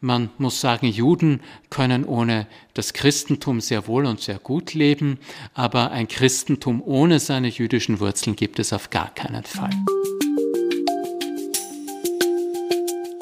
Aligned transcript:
Man 0.00 0.28
muss 0.36 0.60
sagen, 0.60 0.86
Juden 0.86 1.40
können 1.70 2.04
ohne 2.04 2.46
das 2.74 2.92
Christentum 2.92 3.60
sehr 3.60 3.86
wohl 3.86 4.04
und 4.04 4.20
sehr 4.20 4.38
gut 4.38 4.74
leben, 4.74 5.18
aber 5.54 5.90
ein 5.90 6.06
Christentum 6.06 6.82
ohne 6.84 7.18
seine 7.18 7.48
jüdischen 7.48 7.98
Wurzeln 7.98 8.36
gibt 8.36 8.58
es 8.58 8.74
auf 8.74 8.90
gar 8.90 9.08
keinen 9.14 9.44
Fall. 9.44 9.70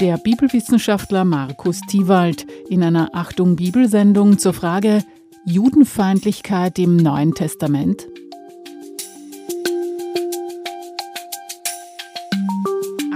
Der 0.00 0.18
Bibelwissenschaftler 0.18 1.24
Markus 1.24 1.80
Tiewald 1.88 2.44
in 2.68 2.82
einer 2.82 3.10
Achtung 3.14 3.54
Bibelsendung 3.54 4.38
zur 4.38 4.52
Frage 4.52 5.04
Judenfeindlichkeit 5.46 6.80
im 6.80 6.96
Neuen 6.96 7.34
Testament. 7.34 8.08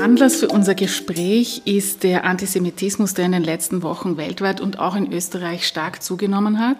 Anlass 0.09 0.37
für 0.37 0.49
unser 0.49 0.75
Gespräch 0.75 1.61
ist 1.67 2.03
der 2.03 2.25
Antisemitismus, 2.25 3.13
der 3.13 3.27
in 3.27 3.33
den 3.33 3.45
letzten 3.45 3.83
Wochen 3.83 4.17
weltweit 4.17 4.59
und 4.59 4.79
auch 4.79 4.97
in 4.97 5.13
Österreich 5.13 5.67
stark 5.67 6.03
zugenommen 6.03 6.59
hat. 6.59 6.79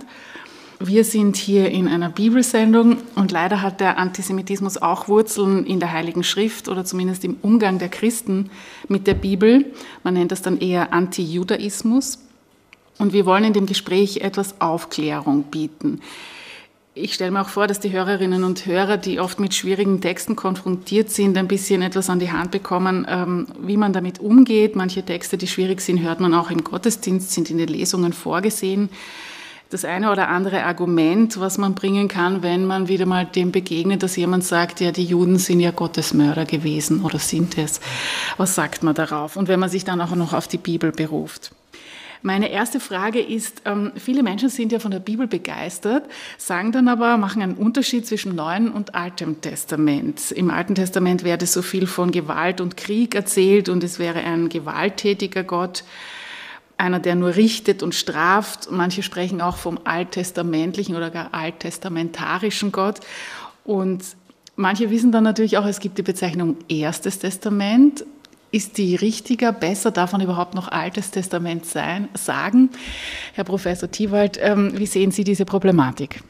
Wir 0.81 1.05
sind 1.05 1.37
hier 1.37 1.69
in 1.69 1.89
einer 1.89 2.09
Bibelsendung 2.09 2.97
und 3.17 3.31
leider 3.31 3.61
hat 3.61 3.81
der 3.81 3.99
Antisemitismus 3.99 4.79
auch 4.79 5.09
Wurzeln 5.09 5.67
in 5.67 5.79
der 5.79 5.93
Heiligen 5.93 6.25
Schrift 6.25 6.71
oder 6.71 6.87
zumindest 6.87 7.23
im 7.23 7.37
Umgang 7.43 7.79
der 7.79 7.91
Christen 7.91 8.49
mit 8.89 9.07
der 9.07 9.13
Bibel. 9.13 9.75
Man 10.05 10.15
nennt 10.15 10.33
das 10.33 10.41
dann 10.41 10.59
eher 10.59 10.95
Antijudaismus. 10.95 12.21
Und 12.97 13.13
wir 13.13 13.27
wollen 13.27 13.45
in 13.45 13.53
dem 13.53 13.67
Gespräch 13.67 14.23
etwas 14.23 14.59
Aufklärung 14.59 15.43
bieten. 15.43 16.01
Ich 17.01 17.15
stelle 17.15 17.31
mir 17.31 17.43
auch 17.43 17.49
vor, 17.49 17.69
dass 17.69 17.79
die 17.79 17.93
Hörerinnen 17.93 18.43
und 18.43 18.67
Hörer, 18.67 18.97
die 18.97 19.21
oft 19.21 19.39
mit 19.39 19.55
schwierigen 19.55 20.01
Texten 20.01 20.35
konfrontiert 20.35 21.11
sind, 21.11 21.39
ein 21.39 21.47
bisschen 21.47 21.81
etwas 21.81 22.11
an 22.11 22.19
die 22.19 22.33
Hand 22.33 22.51
bekommen, 22.51 23.07
ähm, 23.09 23.47
wie 23.61 23.77
man 23.77 23.93
damit 23.93 24.19
umgeht. 24.19 24.75
Manche 24.75 25.05
Texte, 25.05 25.39
die 25.39 25.47
schwierig 25.47 25.81
sind, 25.81 26.03
hört 26.03 26.19
man 26.19 26.35
auch 26.35 26.51
im 26.51 26.65
Gottesdienst, 26.65 27.31
sind 27.31 27.51
in 27.51 27.59
den 27.59 27.69
Lesungen 27.69 28.13
vorgesehen. 28.13 28.89
Das 29.71 29.85
eine 29.85 30.11
oder 30.11 30.29
andere 30.29 30.65
Argument, 30.65 31.39
was 31.39 31.57
man 31.57 31.77
bringen 31.77 32.09
kann, 32.09 32.43
wenn 32.43 32.67
man 32.67 32.89
wieder 32.89 33.07
mal 33.07 33.27
dem 33.27 33.53
begegnet, 33.53 34.03
dass 34.03 34.17
jemand 34.17 34.43
sagt, 34.43 34.81
ja, 34.81 34.91
die 34.91 35.05
Juden 35.05 35.39
sind 35.39 35.61
ja 35.61 35.71
Gottes 35.71 36.15
Mörder 36.15 36.47
gewesen 36.47 37.03
oder 37.03 37.21
sind 37.21 37.59
es. 37.59 37.79
Was 38.39 38.57
sagt 38.57 38.83
man 38.83 38.97
darauf? 38.97 39.37
Und 39.37 39.47
wenn 39.47 39.61
man 39.61 39.71
sich 39.71 39.85
dann 39.85 40.01
auch 40.01 40.17
noch 40.17 40.33
auf 40.33 40.49
die 40.49 40.59
Bibel 40.59 40.91
beruft. 40.91 41.53
Meine 42.23 42.51
erste 42.51 42.81
Frage 42.81 43.21
ist, 43.21 43.63
ähm, 43.65 43.93
viele 43.97 44.23
Menschen 44.23 44.49
sind 44.49 44.73
ja 44.73 44.79
von 44.79 44.91
der 44.91 44.99
Bibel 44.99 45.27
begeistert, 45.27 46.05
sagen 46.37 46.73
dann 46.73 46.89
aber, 46.89 47.17
machen 47.17 47.43
einen 47.43 47.55
Unterschied 47.55 48.07
zwischen 48.07 48.35
Neuen 48.35 48.71
und 48.73 48.95
Altem 48.95 49.41
Testament. 49.41 50.33
Im 50.33 50.51
Alten 50.51 50.75
Testament 50.75 51.23
werde 51.23 51.47
so 51.47 51.63
viel 51.63 51.87
von 51.87 52.11
Gewalt 52.11 52.61
und 52.61 52.77
Krieg 52.77 53.15
erzählt 53.15 53.69
und 53.69 53.85
es 53.85 53.99
wäre 53.99 54.19
ein 54.19 54.49
gewalttätiger 54.49 55.45
Gott, 55.45 55.85
einer, 56.77 57.01
der 57.01 57.15
nur 57.15 57.37
richtet 57.37 57.83
und 57.83 57.95
straft. 57.95 58.71
Manche 58.71 59.03
sprechen 59.03 59.41
auch 59.41 59.57
vom 59.57 59.79
alttestamentlichen 59.85 60.97
oder 60.97 61.11
gar 61.11 61.35
alttestamentarischen 61.35 62.73
Gott. 62.73 63.01
Und 63.65 64.05
manche 64.57 64.91
wissen 64.91 65.13
dann 65.13 65.25
natürlich 65.25 65.59
auch, 65.59 65.67
es 65.67 65.81
gibt 65.81 65.99
die 65.99 66.03
Bezeichnung 66.03 66.57
Erstes 66.69 67.19
Testament 67.19 68.05
ist 68.51 68.79
die 68.79 68.97
richtiger, 68.97 69.53
besser, 69.53 69.91
darf 69.91 70.13
man 70.13 70.21
überhaupt 70.21 70.55
noch 70.55 70.69
Altes 70.69 71.11
Testament 71.11 71.67
sein, 71.67 72.09
sagen? 72.15 72.71
Herr 73.35 73.45
Professor 73.45 73.91
Tiewald, 73.91 74.39
ähm, 74.41 74.79
wie 74.79 74.87
sehen 74.87 75.11
Sie 75.11 75.25
diese 75.25 75.45
Problematik? 75.45 76.23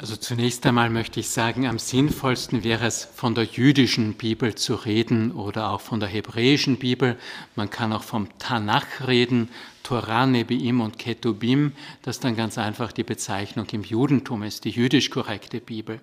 Also 0.00 0.14
zunächst 0.14 0.64
einmal 0.64 0.90
möchte 0.90 1.18
ich 1.18 1.28
sagen, 1.28 1.66
am 1.66 1.80
sinnvollsten 1.80 2.62
wäre 2.62 2.86
es, 2.86 3.08
von 3.16 3.34
der 3.34 3.44
jüdischen 3.44 4.14
Bibel 4.14 4.54
zu 4.54 4.76
reden 4.76 5.32
oder 5.32 5.70
auch 5.70 5.80
von 5.80 5.98
der 5.98 6.08
hebräischen 6.08 6.76
Bibel. 6.76 7.16
Man 7.56 7.68
kann 7.68 7.92
auch 7.92 8.04
vom 8.04 8.28
Tanach 8.38 8.86
reden, 9.08 9.48
Torah, 9.82 10.26
Nebiim 10.26 10.82
und 10.82 11.00
Ketubim, 11.00 11.72
das 12.02 12.20
dann 12.20 12.36
ganz 12.36 12.58
einfach 12.58 12.92
die 12.92 13.02
Bezeichnung 13.02 13.66
im 13.72 13.82
Judentum 13.82 14.44
ist, 14.44 14.64
die 14.64 14.70
jüdisch 14.70 15.10
korrekte 15.10 15.60
Bibel. 15.60 15.98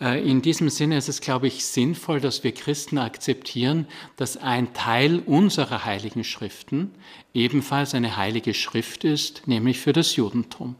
Äh, 0.00 0.28
in 0.28 0.42
diesem 0.42 0.68
Sinne 0.68 0.96
ist 0.96 1.08
es, 1.08 1.20
glaube 1.20 1.46
ich, 1.46 1.64
sinnvoll, 1.64 2.20
dass 2.20 2.44
wir 2.44 2.52
Christen 2.52 2.98
akzeptieren, 2.98 3.86
dass 4.16 4.36
ein 4.36 4.72
Teil 4.74 5.20
unserer 5.20 5.84
heiligen 5.84 6.24
Schriften 6.24 6.92
ebenfalls 7.32 7.94
eine 7.94 8.16
heilige 8.16 8.54
Schrift 8.54 9.04
ist, 9.04 9.46
nämlich 9.46 9.80
für 9.80 9.92
das 9.92 10.16
Judentum. 10.16 10.76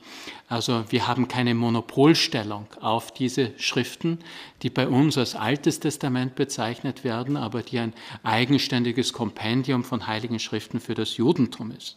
Also 0.49 0.85
wir 0.91 1.07
haben 1.07 1.27
keine 1.27 1.55
Monopolstellung 1.55 2.67
auf 2.81 3.13
diese 3.13 3.53
Schriften, 3.59 4.19
die 4.63 4.69
bei 4.69 4.87
uns 4.87 5.17
als 5.17 5.35
Altes 5.35 5.81
Testament 5.81 6.35
bezeichnet 6.35 7.03
werden, 7.03 7.37
aber 7.37 7.63
die 7.63 7.79
ein 7.79 7.95
eigenständiges 8.23 9.15
Kompendium 9.15 9.85
von 9.85 10.07
heiligen 10.07 10.39
Schriften 10.39 10.81
für 10.81 10.95
das 10.95 11.17
Judentum 11.17 11.71
ist. 11.71 11.97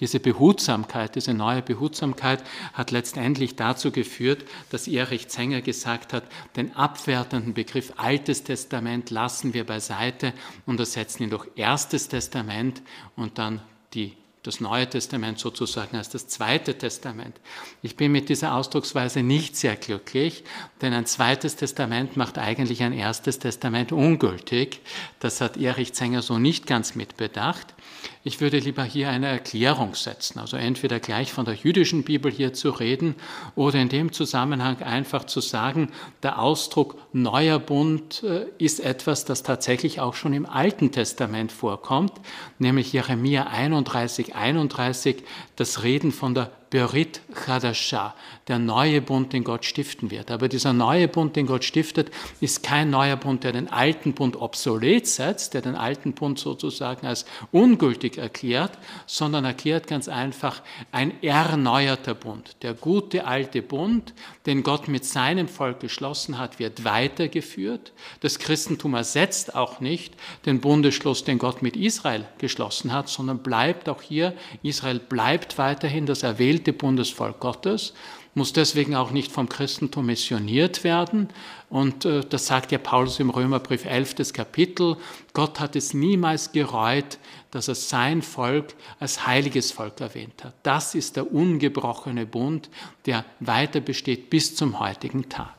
Diese 0.00 0.20
Behutsamkeit, 0.20 1.14
diese 1.14 1.34
neue 1.34 1.60
Behutsamkeit 1.60 2.42
hat 2.72 2.90
letztendlich 2.90 3.56
dazu 3.56 3.92
geführt, 3.92 4.44
dass 4.70 4.88
Erich 4.88 5.28
Zenger 5.28 5.60
gesagt 5.60 6.14
hat, 6.14 6.24
den 6.56 6.74
abwertenden 6.74 7.52
Begriff 7.52 7.92
Altes 7.98 8.42
Testament 8.42 9.10
lassen 9.10 9.52
wir 9.52 9.64
beiseite 9.64 10.32
und 10.64 10.80
ersetzen 10.80 11.24
ihn 11.24 11.30
durch 11.30 11.46
Erstes 11.56 12.08
Testament 12.08 12.82
und 13.16 13.38
dann 13.38 13.60
die 13.92 14.16
das 14.42 14.60
Neue 14.60 14.88
Testament 14.88 15.38
sozusagen 15.38 15.96
als 15.96 16.08
das 16.08 16.26
Zweite 16.26 16.76
Testament. 16.76 17.38
Ich 17.80 17.96
bin 17.96 18.10
mit 18.10 18.28
dieser 18.28 18.54
Ausdrucksweise 18.54 19.22
nicht 19.22 19.56
sehr 19.56 19.76
glücklich, 19.76 20.42
denn 20.80 20.92
ein 20.92 21.06
zweites 21.06 21.54
Testament 21.54 22.16
macht 22.16 22.38
eigentlich 22.38 22.82
ein 22.82 22.92
erstes 22.92 23.38
Testament 23.38 23.92
ungültig. 23.92 24.80
Das 25.20 25.40
hat 25.40 25.56
Erich 25.56 25.92
Zenger 25.92 26.22
so 26.22 26.38
nicht 26.38 26.66
ganz 26.66 26.96
mitbedacht. 26.96 27.74
Ich 28.24 28.40
würde 28.40 28.58
lieber 28.58 28.84
hier 28.84 29.10
eine 29.10 29.26
Erklärung 29.26 29.96
setzen, 29.96 30.38
also 30.38 30.56
entweder 30.56 31.00
gleich 31.00 31.32
von 31.32 31.44
der 31.44 31.54
jüdischen 31.54 32.04
Bibel 32.04 32.30
hier 32.30 32.52
zu 32.52 32.70
reden 32.70 33.16
oder 33.56 33.80
in 33.80 33.88
dem 33.88 34.12
Zusammenhang 34.12 34.80
einfach 34.80 35.24
zu 35.24 35.40
sagen, 35.40 35.90
der 36.22 36.38
Ausdruck 36.38 36.96
neuer 37.12 37.58
Bund 37.58 38.22
äh, 38.22 38.46
ist 38.58 38.78
etwas, 38.78 39.24
das 39.24 39.42
tatsächlich 39.42 39.98
auch 39.98 40.14
schon 40.14 40.34
im 40.34 40.46
Alten 40.46 40.92
Testament 40.92 41.50
vorkommt, 41.50 42.12
nämlich 42.60 42.92
Jeremia 42.92 43.48
31, 43.48 44.36
31, 44.36 45.24
das 45.56 45.82
Reden 45.82 46.12
von 46.12 46.34
der 46.34 46.52
Berit 46.72 47.20
Chadasha, 47.34 48.14
der 48.48 48.58
neue 48.58 49.02
Bund, 49.02 49.34
den 49.34 49.44
Gott 49.44 49.66
stiften 49.66 50.10
wird. 50.10 50.30
Aber 50.30 50.48
dieser 50.48 50.72
neue 50.72 51.06
Bund, 51.06 51.36
den 51.36 51.46
Gott 51.46 51.64
stiftet, 51.64 52.10
ist 52.40 52.62
kein 52.62 52.88
neuer 52.88 53.16
Bund, 53.16 53.44
der 53.44 53.52
den 53.52 53.68
alten 53.70 54.14
Bund 54.14 54.36
obsolet 54.40 55.06
setzt, 55.06 55.52
der 55.52 55.60
den 55.60 55.74
alten 55.74 56.14
Bund 56.14 56.38
sozusagen 56.38 57.06
als 57.06 57.26
ungültig 57.50 58.16
erklärt, 58.16 58.78
sondern 59.04 59.44
erklärt 59.44 59.86
ganz 59.86 60.08
einfach 60.08 60.62
ein 60.92 61.22
erneuerter 61.22 62.14
Bund. 62.14 62.56
Der 62.62 62.72
gute 62.72 63.26
alte 63.26 63.60
Bund, 63.60 64.14
den 64.46 64.62
Gott 64.62 64.88
mit 64.88 65.04
seinem 65.04 65.48
Volk 65.48 65.80
geschlossen 65.80 66.38
hat, 66.38 66.58
wird 66.58 66.84
weitergeführt. 66.84 67.92
Das 68.20 68.38
Christentum 68.38 68.94
ersetzt 68.94 69.54
auch 69.54 69.80
nicht 69.80 70.14
den 70.46 70.62
Bundesschluss, 70.62 71.22
den 71.22 71.36
Gott 71.36 71.60
mit 71.60 71.76
Israel 71.76 72.24
geschlossen 72.38 72.94
hat, 72.94 73.10
sondern 73.10 73.42
bleibt 73.42 73.90
auch 73.90 74.00
hier, 74.00 74.32
Israel 74.62 75.00
bleibt 75.00 75.58
weiterhin 75.58 76.06
das 76.06 76.22
erwählte 76.22 76.61
erwählte 76.62 76.72
Bundesvolk 76.72 77.40
Gottes, 77.40 77.92
muss 78.34 78.52
deswegen 78.52 78.94
auch 78.94 79.10
nicht 79.10 79.30
vom 79.30 79.48
Christentum 79.48 80.06
missioniert 80.06 80.84
werden. 80.84 81.28
Und 81.68 82.04
äh, 82.04 82.22
das 82.26 82.46
sagt 82.46 82.72
ja 82.72 82.78
Paulus 82.78 83.20
im 83.20 83.30
Römerbrief 83.30 83.84
11. 83.84 84.32
Kapitel. 84.32 84.96
Gott 85.34 85.60
hat 85.60 85.76
es 85.76 85.92
niemals 85.92 86.52
gereut, 86.52 87.18
dass 87.50 87.68
er 87.68 87.74
sein 87.74 88.22
Volk 88.22 88.74
als 89.00 89.26
heiliges 89.26 89.72
Volk 89.72 90.00
erwähnt 90.00 90.44
hat. 90.44 90.54
Das 90.62 90.94
ist 90.94 91.16
der 91.16 91.32
ungebrochene 91.32 92.24
Bund, 92.24 92.70
der 93.04 93.24
weiter 93.40 93.80
besteht 93.80 94.30
bis 94.30 94.56
zum 94.56 94.80
heutigen 94.80 95.28
Tag. 95.28 95.54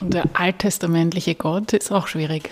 Und 0.00 0.14
der 0.14 0.24
alttestamentliche 0.32 1.34
Gott 1.34 1.72
ist 1.74 1.92
auch 1.92 2.08
schwierig. 2.08 2.50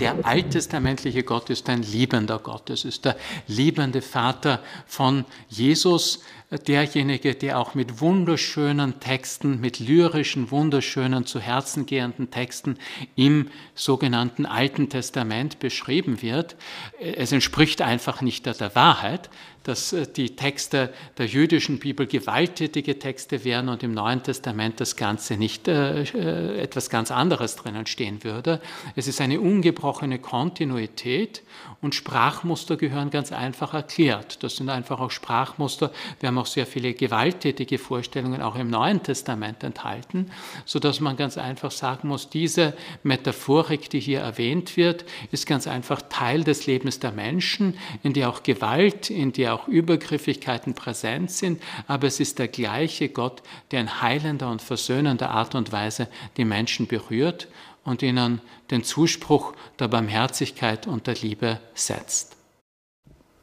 Der 0.00 0.16
alttestamentliche 0.24 1.24
Gott 1.24 1.50
ist 1.50 1.68
ein 1.68 1.82
liebender 1.82 2.38
Gott. 2.38 2.70
Es 2.70 2.84
ist 2.84 3.04
der 3.04 3.16
liebende 3.46 4.00
Vater 4.00 4.60
von 4.86 5.26
Jesus, 5.48 6.20
derjenige, 6.58 7.34
der 7.34 7.58
auch 7.58 7.74
mit 7.74 8.00
wunderschönen 8.00 9.00
Texten, 9.00 9.60
mit 9.60 9.80
lyrischen, 9.80 10.50
wunderschönen, 10.50 11.26
zu 11.26 11.40
Herzen 11.40 11.86
gehenden 11.86 12.30
Texten 12.30 12.78
im 13.16 13.48
sogenannten 13.74 14.46
Alten 14.46 14.88
Testament 14.88 15.58
beschrieben 15.58 16.22
wird. 16.22 16.56
Es 17.00 17.32
entspricht 17.32 17.82
einfach 17.82 18.20
nicht 18.20 18.46
der, 18.46 18.54
der 18.54 18.74
Wahrheit, 18.74 19.30
dass 19.64 19.92
äh, 19.92 20.06
die 20.06 20.36
Texte 20.36 20.94
der 21.18 21.26
jüdischen 21.26 21.80
Bibel 21.80 22.06
gewalttätige 22.06 22.98
Texte 22.98 23.44
wären 23.44 23.68
und 23.68 23.82
im 23.82 23.92
Neuen 23.92 24.22
Testament 24.22 24.78
das 24.80 24.94
Ganze 24.94 25.36
nicht 25.36 25.66
äh, 25.66 26.02
äh, 26.02 26.60
etwas 26.60 26.88
ganz 26.90 27.10
anderes 27.10 27.56
drinnen 27.56 27.86
stehen 27.86 28.22
würde. 28.22 28.60
Es 28.94 29.08
ist 29.08 29.20
eine 29.20 29.40
ungebrochene 29.40 30.20
Kontinuität 30.20 31.42
Und 31.84 31.94
Sprachmuster 31.94 32.78
gehören 32.78 33.10
ganz 33.10 33.30
einfach 33.30 33.74
erklärt. 33.74 34.42
Das 34.42 34.56
sind 34.56 34.70
einfach 34.70 35.00
auch 35.00 35.10
Sprachmuster. 35.10 35.92
Wir 36.18 36.28
haben 36.28 36.38
auch 36.38 36.46
sehr 36.46 36.64
viele 36.64 36.94
gewalttätige 36.94 37.76
Vorstellungen 37.76 38.40
auch 38.40 38.56
im 38.56 38.70
Neuen 38.70 39.02
Testament 39.02 39.62
enthalten, 39.62 40.30
sodass 40.64 41.00
man 41.00 41.18
ganz 41.18 41.36
einfach 41.36 41.70
sagen 41.70 42.08
muss, 42.08 42.30
diese 42.30 42.72
Metaphorik, 43.02 43.90
die 43.90 44.00
hier 44.00 44.20
erwähnt 44.20 44.78
wird, 44.78 45.04
ist 45.30 45.46
ganz 45.46 45.66
einfach 45.66 46.00
Teil 46.08 46.42
des 46.42 46.64
Lebens 46.66 47.00
der 47.00 47.12
Menschen, 47.12 47.76
in 48.02 48.14
der 48.14 48.30
auch 48.30 48.42
Gewalt, 48.42 49.10
in 49.10 49.34
der 49.34 49.52
auch 49.52 49.68
Übergriffigkeiten 49.68 50.72
präsent 50.72 51.32
sind, 51.32 51.62
aber 51.86 52.06
es 52.06 52.18
ist 52.18 52.38
der 52.38 52.48
gleiche 52.48 53.10
Gott, 53.10 53.42
der 53.72 53.82
in 53.82 54.00
heilender 54.00 54.50
und 54.50 54.62
versöhnender 54.62 55.32
Art 55.32 55.54
und 55.54 55.70
Weise 55.70 56.08
die 56.38 56.46
Menschen 56.46 56.86
berührt 56.86 57.46
und 57.84 58.02
ihnen 58.02 58.40
den 58.70 58.82
Zuspruch 58.82 59.52
der 59.78 59.88
Barmherzigkeit 59.88 60.86
und 60.86 61.06
der 61.06 61.14
Liebe 61.14 61.60
setzt. 61.74 62.34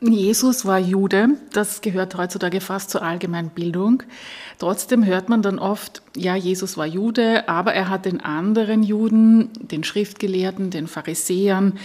Jesus 0.04 0.66
war 0.66 0.80
Jude, 0.80 1.38
das 1.54 1.82
gehört 1.82 2.18
heutzutage 2.18 2.60
fast 2.60 2.90
zur 2.90 3.04
Allgemeinbildung. 3.04 4.02
Trotzdem 4.58 5.06
hört 5.06 5.30
man 5.30 5.44
dann 5.44 5.60
oft, 5.60 6.02
ja, 6.18 6.36
Jesus 6.36 6.76
war 6.76 6.88
Jude, 6.88 7.48
aber 7.48 7.76
er 7.76 7.88
hat 7.88 8.06
den 8.06 8.20
anderen 8.20 8.82
Juden, 8.82 9.52
den 9.60 9.84
Schriftgelehrten, 9.84 10.72
den 10.72 10.88
Pharisäern, 10.88 11.78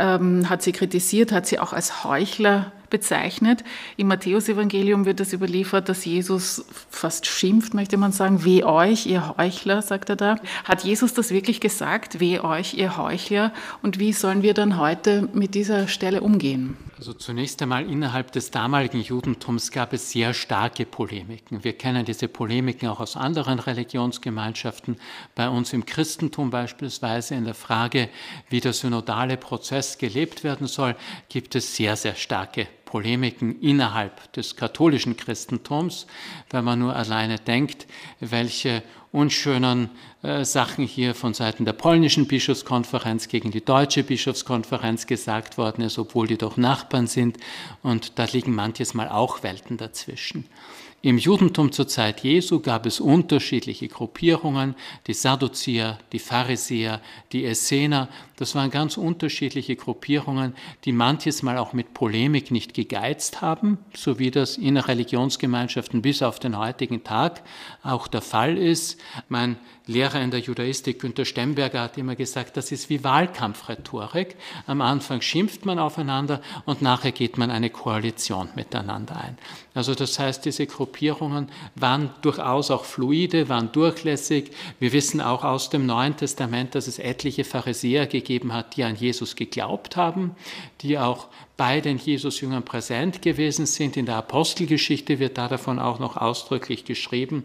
ähm, 0.00 0.48
hat 0.48 0.62
sie 0.62 0.72
kritisiert, 0.72 1.30
hat 1.30 1.46
sie 1.46 1.58
auch 1.58 1.72
als 1.72 2.04
Heuchler 2.04 2.72
bezeichnet. 2.90 3.64
Im 3.96 4.08
Matthäusevangelium 4.08 5.06
wird 5.06 5.20
das 5.20 5.32
überliefert, 5.32 5.88
dass 5.88 6.04
Jesus 6.04 6.64
fast 6.90 7.26
schimpft, 7.26 7.72
möchte 7.72 7.96
man 7.96 8.12
sagen. 8.12 8.44
Weh 8.44 8.64
euch, 8.64 9.06
ihr 9.06 9.36
Heuchler, 9.38 9.80
sagt 9.80 10.10
er 10.10 10.16
da. 10.16 10.36
Hat 10.64 10.82
Jesus 10.82 11.14
das 11.14 11.30
wirklich 11.30 11.60
gesagt? 11.60 12.20
Weh 12.20 12.40
euch, 12.40 12.74
ihr 12.74 12.96
Heuchler? 12.96 13.52
Und 13.82 13.98
wie 13.98 14.12
sollen 14.12 14.42
wir 14.42 14.54
dann 14.54 14.78
heute 14.78 15.28
mit 15.32 15.54
dieser 15.54 15.88
Stelle 15.88 16.20
umgehen? 16.20 16.76
Also 16.98 17.14
zunächst 17.14 17.62
einmal 17.62 17.88
innerhalb 17.88 18.30
des 18.32 18.50
damaligen 18.50 19.00
Judentums 19.00 19.70
gab 19.70 19.94
es 19.94 20.10
sehr 20.10 20.34
starke 20.34 20.84
Polemiken. 20.84 21.64
Wir 21.64 21.72
kennen 21.72 22.04
diese 22.04 22.28
Polemiken 22.28 22.90
auch 22.90 23.00
aus 23.00 23.16
anderen 23.16 23.58
Religionsgemeinschaften. 23.58 24.98
Bei 25.34 25.48
uns 25.48 25.72
im 25.72 25.86
Christentum 25.86 26.50
beispielsweise 26.50 27.36
in 27.36 27.46
der 27.46 27.54
Frage, 27.54 28.10
wie 28.50 28.60
der 28.60 28.74
synodale 28.74 29.38
Prozess 29.38 29.89
gelebt 29.98 30.44
werden 30.44 30.66
soll, 30.66 30.96
gibt 31.28 31.54
es 31.54 31.76
sehr, 31.76 31.96
sehr 31.96 32.14
starke 32.14 32.66
Polemiken 32.84 33.60
innerhalb 33.60 34.32
des 34.32 34.56
katholischen 34.56 35.16
Christentums, 35.16 36.06
wenn 36.50 36.64
man 36.64 36.80
nur 36.80 36.96
alleine 36.96 37.38
denkt, 37.38 37.86
welche 38.18 38.82
unschönen 39.12 39.90
äh, 40.22 40.44
Sachen 40.44 40.86
hier 40.86 41.14
von 41.14 41.34
Seiten 41.34 41.64
der 41.64 41.72
polnischen 41.72 42.26
Bischofskonferenz 42.26 43.28
gegen 43.28 43.50
die 43.50 43.64
deutsche 43.64 44.02
Bischofskonferenz 44.02 45.06
gesagt 45.06 45.58
worden 45.58 45.82
ist, 45.82 45.98
obwohl 45.98 46.26
die 46.26 46.38
doch 46.38 46.56
Nachbarn 46.56 47.06
sind. 47.06 47.38
Und 47.82 48.18
da 48.18 48.24
liegen 48.24 48.54
manches 48.54 48.94
Mal 48.94 49.08
auch 49.08 49.42
Welten 49.42 49.76
dazwischen. 49.76 50.46
Im 51.02 51.16
Judentum 51.16 51.72
zur 51.72 51.88
Zeit 51.88 52.22
Jesu 52.22 52.60
gab 52.60 52.84
es 52.84 53.00
unterschiedliche 53.00 53.88
Gruppierungen, 53.88 54.74
die 55.06 55.14
Sadduzier, 55.14 55.98
die 56.12 56.18
Pharisäer, 56.18 57.00
die 57.32 57.46
Essener, 57.46 58.10
das 58.40 58.54
waren 58.54 58.70
ganz 58.70 58.96
unterschiedliche 58.96 59.76
Gruppierungen, 59.76 60.54
die 60.86 60.92
manches 60.92 61.42
Mal 61.42 61.58
auch 61.58 61.74
mit 61.74 61.92
Polemik 61.92 62.50
nicht 62.50 62.72
gegeizt 62.72 63.42
haben, 63.42 63.76
so 63.94 64.18
wie 64.18 64.30
das 64.30 64.56
in 64.56 64.78
Religionsgemeinschaften 64.78 66.00
bis 66.00 66.22
auf 66.22 66.38
den 66.38 66.56
heutigen 66.56 67.04
Tag 67.04 67.42
auch 67.82 68.08
der 68.08 68.22
Fall 68.22 68.56
ist. 68.56 68.98
Mein 69.28 69.58
Lehrer 69.86 70.22
in 70.22 70.30
der 70.30 70.40
Judaistik, 70.40 71.00
Günter 71.00 71.24
Stemberger, 71.24 71.82
hat 71.82 71.98
immer 71.98 72.14
gesagt, 72.14 72.56
das 72.56 72.72
ist 72.72 72.88
wie 72.88 73.02
Wahlkampfrhetorik. 73.04 74.36
Am 74.66 74.80
Anfang 74.80 75.20
schimpft 75.20 75.66
man 75.66 75.78
aufeinander 75.78 76.40
und 76.64 76.80
nachher 76.80 77.12
geht 77.12 77.36
man 77.36 77.50
eine 77.50 77.68
Koalition 77.68 78.48
miteinander 78.54 79.16
ein. 79.16 79.36
Also 79.74 79.94
das 79.94 80.18
heißt, 80.18 80.44
diese 80.44 80.66
Gruppierungen 80.66 81.50
waren 81.74 82.10
durchaus 82.22 82.70
auch 82.70 82.84
fluide, 82.84 83.48
waren 83.48 83.72
durchlässig. 83.72 84.52
Wir 84.78 84.92
wissen 84.92 85.20
auch 85.20 85.44
aus 85.44 85.70
dem 85.70 85.86
Neuen 85.86 86.16
Testament, 86.16 86.74
dass 86.74 86.86
es 86.86 86.98
etliche 86.98 87.44
Pharisäer 87.44 88.06
gegeben 88.06 88.29
hat, 88.52 88.76
die 88.76 88.84
an 88.84 88.96
Jesus 88.96 89.36
geglaubt 89.36 89.96
haben, 89.96 90.36
die 90.80 90.98
auch 90.98 91.28
bei 91.56 91.80
den 91.80 91.98
Jesus-Jüngern 91.98 92.64
präsent 92.64 93.22
gewesen 93.22 93.66
sind. 93.66 93.96
In 93.96 94.06
der 94.06 94.16
Apostelgeschichte 94.16 95.18
wird 95.18 95.36
da 95.36 95.48
davon 95.48 95.78
auch 95.78 95.98
noch 95.98 96.16
ausdrücklich 96.16 96.84
geschrieben. 96.84 97.44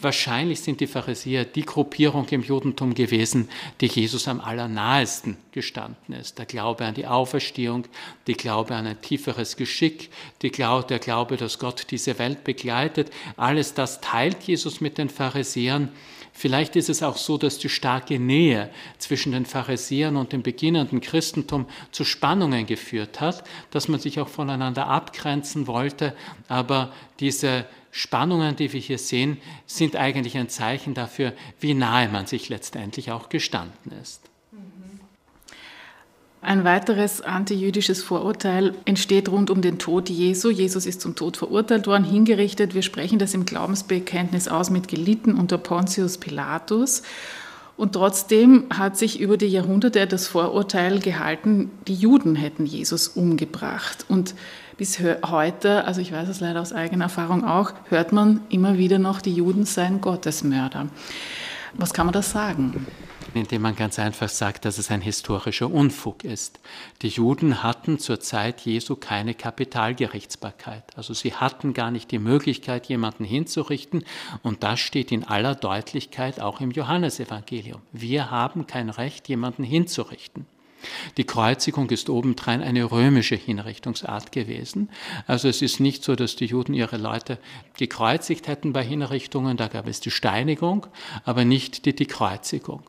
Wahrscheinlich 0.00 0.60
sind 0.60 0.80
die 0.80 0.88
Pharisäer 0.88 1.44
die 1.44 1.64
Gruppierung 1.64 2.26
im 2.28 2.42
Judentum 2.42 2.94
gewesen, 2.94 3.48
die 3.80 3.86
Jesus 3.86 4.26
am 4.26 4.40
allernahesten 4.40 5.36
gestanden 5.52 6.14
ist. 6.14 6.36
Der 6.38 6.46
Glaube 6.46 6.84
an 6.84 6.94
die 6.94 7.06
Auferstehung, 7.06 7.84
der 8.26 8.34
Glaube 8.34 8.74
an 8.74 8.86
ein 8.86 9.00
tieferes 9.00 9.56
Geschick, 9.56 10.10
der 10.42 10.50
Glaube, 10.50 11.36
dass 11.36 11.58
Gott 11.60 11.86
diese 11.90 12.18
Welt 12.18 12.42
begleitet. 12.42 13.12
Alles 13.36 13.72
das 13.72 14.00
teilt 14.00 14.42
Jesus 14.42 14.80
mit 14.80 14.98
den 14.98 15.08
Pharisäern. 15.08 15.90
Vielleicht 16.36 16.74
ist 16.74 16.90
es 16.90 17.04
auch 17.04 17.16
so, 17.16 17.38
dass 17.38 17.58
die 17.58 17.68
starke 17.68 18.18
Nähe 18.18 18.70
zwischen 18.98 19.30
den 19.30 19.46
Pharisäern 19.46 20.16
und 20.16 20.32
dem 20.32 20.42
beginnenden 20.42 21.00
Christentum 21.00 21.66
zu 21.92 22.04
Spannungen 22.04 22.66
geführt 22.66 23.20
hat, 23.20 23.44
dass 23.70 23.86
man 23.86 24.00
sich 24.00 24.18
auch 24.18 24.28
voneinander 24.28 24.88
abgrenzen 24.88 25.68
wollte, 25.68 26.16
aber 26.48 26.92
diese 27.20 27.66
Spannungen, 27.96 28.56
die 28.56 28.72
wir 28.72 28.80
hier 28.80 28.98
sehen, 28.98 29.36
sind 29.66 29.94
eigentlich 29.94 30.36
ein 30.36 30.48
Zeichen 30.48 30.94
dafür, 30.94 31.32
wie 31.60 31.74
nahe 31.74 32.08
man 32.08 32.26
sich 32.26 32.48
letztendlich 32.48 33.12
auch 33.12 33.28
gestanden 33.28 33.92
ist. 34.02 34.20
Ein 36.42 36.64
weiteres 36.64 37.20
antijüdisches 37.20 38.02
Vorurteil 38.02 38.74
entsteht 38.84 39.28
rund 39.28 39.48
um 39.48 39.62
den 39.62 39.78
Tod 39.78 40.10
Jesu. 40.10 40.50
Jesus 40.50 40.86
ist 40.86 41.02
zum 41.02 41.14
Tod 41.14 41.36
verurteilt 41.36 41.86
worden, 41.86 42.02
hingerichtet. 42.02 42.74
Wir 42.74 42.82
sprechen 42.82 43.20
das 43.20 43.32
im 43.32 43.46
Glaubensbekenntnis 43.46 44.48
aus 44.48 44.70
mit 44.70 44.88
gelitten 44.88 45.36
unter 45.36 45.56
Pontius 45.56 46.18
Pilatus. 46.18 47.04
Und 47.76 47.92
trotzdem 47.92 48.64
hat 48.70 48.98
sich 48.98 49.20
über 49.20 49.36
die 49.36 49.46
Jahrhunderte 49.46 50.08
das 50.08 50.26
Vorurteil 50.26 50.98
gehalten, 50.98 51.70
die 51.86 51.94
Juden 51.94 52.34
hätten 52.34 52.66
Jesus 52.66 53.06
umgebracht. 53.06 54.04
Und 54.08 54.34
bis 54.76 54.98
heute, 54.98 55.84
also 55.84 56.00
ich 56.00 56.12
weiß 56.12 56.28
es 56.28 56.40
leider 56.40 56.60
aus 56.60 56.72
eigener 56.72 57.04
Erfahrung 57.04 57.44
auch, 57.44 57.72
hört 57.88 58.12
man 58.12 58.40
immer 58.48 58.78
wieder 58.78 58.98
noch, 58.98 59.20
die 59.20 59.34
Juden 59.34 59.64
seien 59.64 60.00
Gottesmörder. 60.00 60.88
Was 61.74 61.92
kann 61.92 62.06
man 62.06 62.12
da 62.12 62.22
sagen? 62.22 62.86
Indem 63.34 63.62
man 63.62 63.74
ganz 63.74 63.98
einfach 63.98 64.28
sagt, 64.28 64.64
dass 64.64 64.78
es 64.78 64.92
ein 64.92 65.00
historischer 65.00 65.68
Unfug 65.68 66.22
ist. 66.22 66.60
Die 67.02 67.08
Juden 67.08 67.64
hatten 67.64 67.98
zur 67.98 68.20
Zeit 68.20 68.60
Jesu 68.60 68.94
keine 68.94 69.34
Kapitalgerichtsbarkeit. 69.34 70.84
Also 70.96 71.14
sie 71.14 71.34
hatten 71.34 71.74
gar 71.74 71.90
nicht 71.90 72.12
die 72.12 72.20
Möglichkeit, 72.20 72.86
jemanden 72.86 73.24
hinzurichten. 73.24 74.04
Und 74.42 74.62
das 74.62 74.78
steht 74.78 75.10
in 75.10 75.24
aller 75.24 75.56
Deutlichkeit 75.56 76.40
auch 76.40 76.60
im 76.60 76.70
Johannesevangelium. 76.70 77.82
Wir 77.90 78.30
haben 78.30 78.68
kein 78.68 78.88
Recht, 78.88 79.28
jemanden 79.28 79.64
hinzurichten. 79.64 80.46
Die 81.16 81.24
Kreuzigung 81.24 81.90
ist 81.90 82.10
obendrein 82.10 82.62
eine 82.62 82.90
römische 82.90 83.36
Hinrichtungsart 83.36 84.32
gewesen. 84.32 84.88
Also 85.26 85.48
es 85.48 85.62
ist 85.62 85.80
nicht 85.80 86.04
so, 86.04 86.16
dass 86.16 86.36
die 86.36 86.46
Juden 86.46 86.74
ihre 86.74 86.96
Leute 86.96 87.38
gekreuzigt 87.76 88.48
hätten 88.48 88.72
bei 88.72 88.82
Hinrichtungen, 88.82 89.56
da 89.56 89.68
gab 89.68 89.86
es 89.86 90.00
die 90.00 90.10
Steinigung, 90.10 90.86
aber 91.24 91.44
nicht 91.44 91.86
die, 91.86 91.94
die 91.94 92.06
Kreuzigung. 92.06 92.82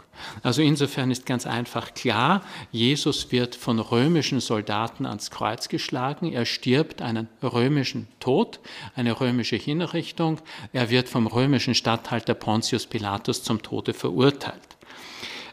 Also 0.44 0.62
insofern 0.62 1.12
ist 1.12 1.25
ganz 1.25 1.46
einfach 1.46 1.94
klar, 1.94 2.42
Jesus 2.72 3.32
wird 3.32 3.56
von 3.56 3.80
römischen 3.80 4.40
Soldaten 4.40 5.06
ans 5.06 5.32
Kreuz 5.32 5.68
geschlagen, 5.68 6.32
er 6.32 6.46
stirbt 6.46 7.02
einen 7.02 7.28
römischen 7.44 8.08
Tod, 8.20 8.60
eine 8.96 9.20
römische 9.20 9.56
Hinrichtung, 9.56 10.40
er 10.74 10.90
wird 10.90 11.10
vom 11.10 11.28
römischen 11.28 11.75
Statthalter 11.75 12.34
Pontius 12.34 12.86
Pilatus 12.86 13.44
zum 13.44 13.62
Tode 13.62 13.94
verurteilt. 13.94 14.62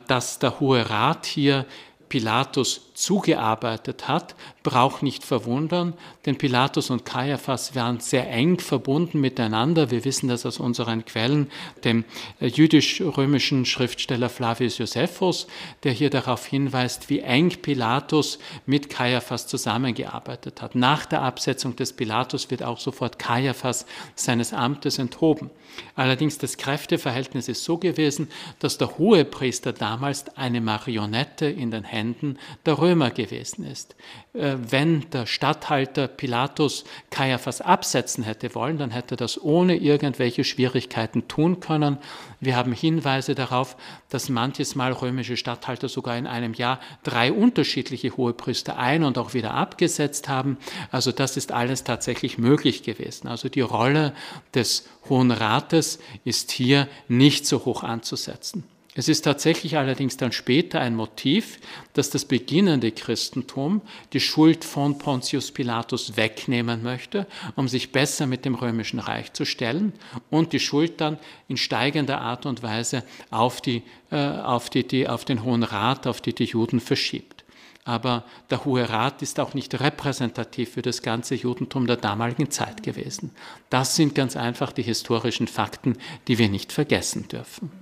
Dass 0.08 0.38
der 0.38 0.60
Hohe 0.60 0.90
Rat 0.90 1.26
hier 1.26 1.64
Pilatus 2.12 2.91
zugearbeitet 3.02 4.06
hat, 4.06 4.36
braucht 4.62 5.02
nicht 5.02 5.24
verwundern, 5.24 5.94
denn 6.24 6.38
Pilatus 6.38 6.88
und 6.90 7.04
Kaiaphas 7.04 7.74
waren 7.74 7.98
sehr 7.98 8.30
eng 8.30 8.60
verbunden 8.60 9.20
miteinander. 9.20 9.90
Wir 9.90 10.04
wissen 10.04 10.28
das 10.28 10.46
aus 10.46 10.60
unseren 10.60 11.04
Quellen, 11.04 11.50
dem 11.82 12.04
äh, 12.40 12.46
jüdisch-römischen 12.46 13.64
Schriftsteller 13.66 14.28
Flavius 14.28 14.78
Josephus, 14.78 15.48
der 15.82 15.90
hier 15.90 16.10
darauf 16.10 16.46
hinweist, 16.46 17.10
wie 17.10 17.20
eng 17.20 17.50
Pilatus 17.50 18.38
mit 18.66 18.88
Kaiaphas 18.88 19.48
zusammengearbeitet 19.48 20.62
hat. 20.62 20.76
Nach 20.76 21.04
der 21.04 21.22
Absetzung 21.22 21.74
des 21.74 21.92
Pilatus 21.92 22.52
wird 22.52 22.62
auch 22.62 22.78
sofort 22.78 23.18
Kaiaphas 23.18 23.84
seines 24.14 24.52
Amtes 24.52 24.98
enthoben. 24.98 25.50
Allerdings 25.96 26.36
das 26.38 26.58
Kräfteverhältnis 26.58 27.48
ist 27.48 27.64
so 27.64 27.78
gewesen, 27.78 28.28
dass 28.58 28.76
der 28.76 28.98
Hohepriester 28.98 29.72
damals 29.72 30.36
eine 30.36 30.60
Marionette 30.60 31.46
in 31.46 31.70
den 31.70 31.84
Händen 31.84 32.38
der 32.66 32.78
Römer 32.78 32.91
Römer 32.92 33.10
gewesen 33.10 33.64
ist. 33.64 33.96
Äh, 34.34 34.56
wenn 34.68 35.08
der 35.10 35.24
Statthalter 35.24 36.08
Pilatus 36.08 36.84
Kaiaphas 37.10 37.62
absetzen 37.62 38.22
hätte 38.22 38.54
wollen, 38.54 38.76
dann 38.76 38.90
hätte 38.90 39.14
er 39.14 39.16
das 39.16 39.42
ohne 39.42 39.76
irgendwelche 39.76 40.44
Schwierigkeiten 40.44 41.26
tun 41.26 41.60
können. 41.60 41.96
Wir 42.40 42.54
haben 42.54 42.72
Hinweise 42.72 43.34
darauf, 43.34 43.76
dass 44.10 44.28
manches 44.28 44.74
Mal 44.74 44.92
römische 44.92 45.38
Statthalter 45.38 45.88
sogar 45.88 46.18
in 46.18 46.26
einem 46.26 46.52
Jahr 46.52 46.80
drei 47.02 47.32
unterschiedliche 47.32 48.14
Hohepriester 48.14 48.76
ein- 48.76 49.04
und 49.04 49.16
auch 49.16 49.32
wieder 49.32 49.54
abgesetzt 49.54 50.28
haben. 50.28 50.58
Also 50.90 51.12
das 51.12 51.38
ist 51.38 51.50
alles 51.50 51.84
tatsächlich 51.84 52.36
möglich 52.36 52.82
gewesen. 52.82 53.26
Also 53.26 53.48
die 53.48 53.62
Rolle 53.62 54.12
des 54.54 54.86
Hohen 55.08 55.30
Rates 55.30 55.98
ist 56.24 56.52
hier 56.52 56.88
nicht 57.08 57.46
so 57.46 57.64
hoch 57.64 57.84
anzusetzen. 57.84 58.64
Es 58.94 59.08
ist 59.08 59.22
tatsächlich 59.22 59.78
allerdings 59.78 60.18
dann 60.18 60.32
später 60.32 60.78
ein 60.78 60.94
Motiv, 60.94 61.58
dass 61.94 62.10
das 62.10 62.26
beginnende 62.26 62.92
Christentum 62.92 63.80
die 64.12 64.20
Schuld 64.20 64.66
von 64.66 64.98
Pontius 64.98 65.50
Pilatus 65.50 66.18
wegnehmen 66.18 66.82
möchte, 66.82 67.26
um 67.56 67.68
sich 67.68 67.90
besser 67.90 68.26
mit 68.26 68.44
dem 68.44 68.54
römischen 68.54 68.98
Reich 68.98 69.32
zu 69.32 69.46
stellen 69.46 69.94
und 70.28 70.52
die 70.52 70.60
Schuld 70.60 71.00
dann 71.00 71.18
in 71.48 71.56
steigender 71.56 72.20
Art 72.20 72.44
und 72.44 72.62
Weise 72.62 73.02
auf, 73.30 73.62
die, 73.62 73.82
äh, 74.10 74.16
auf, 74.16 74.68
die, 74.68 74.86
die, 74.86 75.08
auf 75.08 75.24
den 75.24 75.42
Hohen 75.42 75.62
Rat, 75.62 76.06
auf 76.06 76.20
die 76.20 76.34
die 76.34 76.44
Juden 76.44 76.78
verschiebt. 76.78 77.44
Aber 77.84 78.24
der 78.50 78.66
Hohe 78.66 78.90
Rat 78.90 79.22
ist 79.22 79.40
auch 79.40 79.54
nicht 79.54 79.80
repräsentativ 79.80 80.74
für 80.74 80.82
das 80.82 81.00
ganze 81.00 81.34
Judentum 81.34 81.86
der 81.86 81.96
damaligen 81.96 82.50
Zeit 82.50 82.82
gewesen. 82.82 83.30
Das 83.70 83.96
sind 83.96 84.14
ganz 84.14 84.36
einfach 84.36 84.70
die 84.70 84.82
historischen 84.82 85.48
Fakten, 85.48 85.96
die 86.28 86.36
wir 86.36 86.50
nicht 86.50 86.72
vergessen 86.72 87.26
dürfen. 87.26 87.81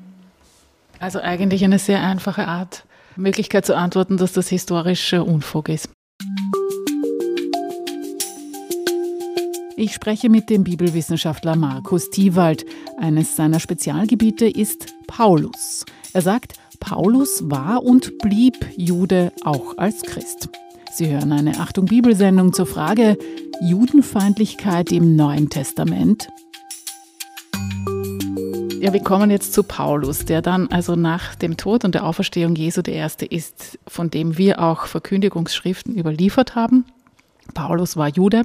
Also 1.00 1.18
eigentlich 1.18 1.64
eine 1.64 1.78
sehr 1.78 2.02
einfache 2.02 2.46
Art, 2.46 2.84
Möglichkeit 3.16 3.64
zu 3.64 3.74
antworten, 3.74 4.18
dass 4.18 4.32
das 4.32 4.48
historische 4.48 5.24
Unfug 5.24 5.70
ist. 5.70 5.88
Ich 9.76 9.94
spreche 9.94 10.28
mit 10.28 10.50
dem 10.50 10.62
Bibelwissenschaftler 10.62 11.56
Markus 11.56 12.10
Tiewald. 12.10 12.66
Eines 12.98 13.34
seiner 13.34 13.60
Spezialgebiete 13.60 14.46
ist 14.46 14.92
Paulus. 15.06 15.86
Er 16.12 16.20
sagt, 16.20 16.52
Paulus 16.80 17.44
war 17.46 17.82
und 17.82 18.18
blieb 18.18 18.54
Jude 18.76 19.32
auch 19.42 19.78
als 19.78 20.02
Christ. 20.02 20.50
Sie 20.92 21.08
hören 21.08 21.32
eine 21.32 21.60
Achtung 21.60 21.86
Bibelsendung 21.86 22.52
zur 22.52 22.66
Frage 22.66 23.16
Judenfeindlichkeit 23.62 24.92
im 24.92 25.16
Neuen 25.16 25.48
Testament. 25.48 26.28
Ja, 28.80 28.94
wir 28.94 29.02
kommen 29.02 29.30
jetzt 29.30 29.52
zu 29.52 29.62
Paulus, 29.62 30.24
der 30.24 30.40
dann 30.40 30.68
also 30.68 30.96
nach 30.96 31.34
dem 31.34 31.58
Tod 31.58 31.84
und 31.84 31.94
der 31.94 32.06
Auferstehung 32.06 32.56
Jesu 32.56 32.80
der 32.80 32.94
Erste 32.94 33.26
ist, 33.26 33.78
von 33.86 34.08
dem 34.08 34.38
wir 34.38 34.58
auch 34.58 34.86
Verkündigungsschriften 34.86 35.98
überliefert 35.98 36.54
haben. 36.54 36.86
Paulus 37.52 37.98
war 37.98 38.08
Jude. 38.08 38.44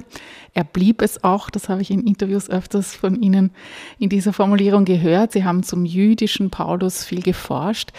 Er 0.52 0.64
blieb 0.64 1.00
es 1.00 1.24
auch, 1.24 1.48
das 1.48 1.70
habe 1.70 1.80
ich 1.80 1.90
in 1.90 2.06
Interviews 2.06 2.50
öfters 2.50 2.94
von 2.94 3.22
Ihnen 3.22 3.50
in 3.98 4.10
dieser 4.10 4.34
Formulierung 4.34 4.84
gehört. 4.84 5.32
Sie 5.32 5.44
haben 5.44 5.62
zum 5.62 5.86
jüdischen 5.86 6.50
Paulus 6.50 7.02
viel 7.02 7.22
geforscht. 7.22 7.92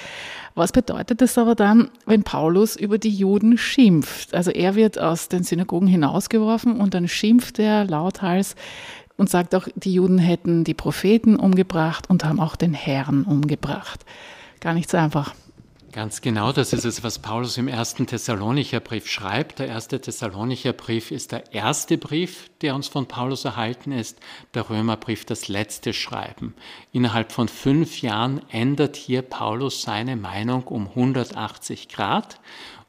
Was 0.54 0.72
bedeutet 0.72 1.24
es 1.24 1.40
aber 1.40 1.56
dann, 1.56 1.90
wenn 2.06 2.22
Paulus 2.22 2.76
über 2.76 3.00
die 3.00 3.10
Juden 3.10 3.58
schimpft? 3.58 4.36
Also 4.36 4.52
er 4.52 4.76
wird 4.76 5.00
aus 5.00 5.28
den 5.28 5.42
Synagogen 5.42 5.88
hinausgeworfen 5.88 6.80
und 6.80 6.94
dann 6.94 7.08
schimpft 7.08 7.58
er 7.58 7.86
lauthals 7.86 8.56
und 9.18 9.30
sagt 9.30 9.56
auch, 9.56 9.68
die 9.76 9.94
Juden 9.94 10.20
hätten 10.20 10.64
die 10.64 10.74
Propheten 10.74 11.36
umgebracht 11.36 12.10
und 12.10 12.24
haben 12.24 12.40
auch 12.40 12.56
den 12.56 12.74
Herrn 12.74 13.24
umgebracht. 13.24 14.06
Gar 14.60 14.74
nicht 14.74 14.90
so 14.90 14.98
einfach. 14.98 15.34
Ganz 15.94 16.22
genau, 16.22 16.52
das 16.52 16.74
ist 16.74 16.86
es, 16.86 17.02
was 17.02 17.18
Paulus 17.18 17.58
im 17.58 17.68
ersten 17.68 18.06
Thessalonicher 18.06 18.80
Brief 18.80 19.08
schreibt. 19.08 19.58
Der 19.58 19.68
erste 19.68 20.00
Thessalonicher 20.00 20.74
Brief 20.74 21.10
ist 21.10 21.32
der 21.32 21.54
erste 21.54 21.98
Brief, 21.98 22.52
der 22.62 22.76
uns 22.76 22.88
von 22.88 23.08
Paulus 23.08 23.46
erhalten 23.46 23.92
ist, 23.92 24.20
der 24.54 24.70
Römerbrief 24.70 25.26
das 25.26 25.48
letzte 25.48 25.94
Schreiben. 25.94 26.54
Innerhalb 26.92 27.32
von 27.32 27.48
fünf 27.48 28.02
Jahren 28.02 28.42
ändert 28.52 28.96
hier 28.96 29.24
Paulus 29.24 29.82
seine 29.82 30.18
Meinung 30.18 30.68
um 30.68 30.88
180 30.90 31.88
Grad 31.90 32.40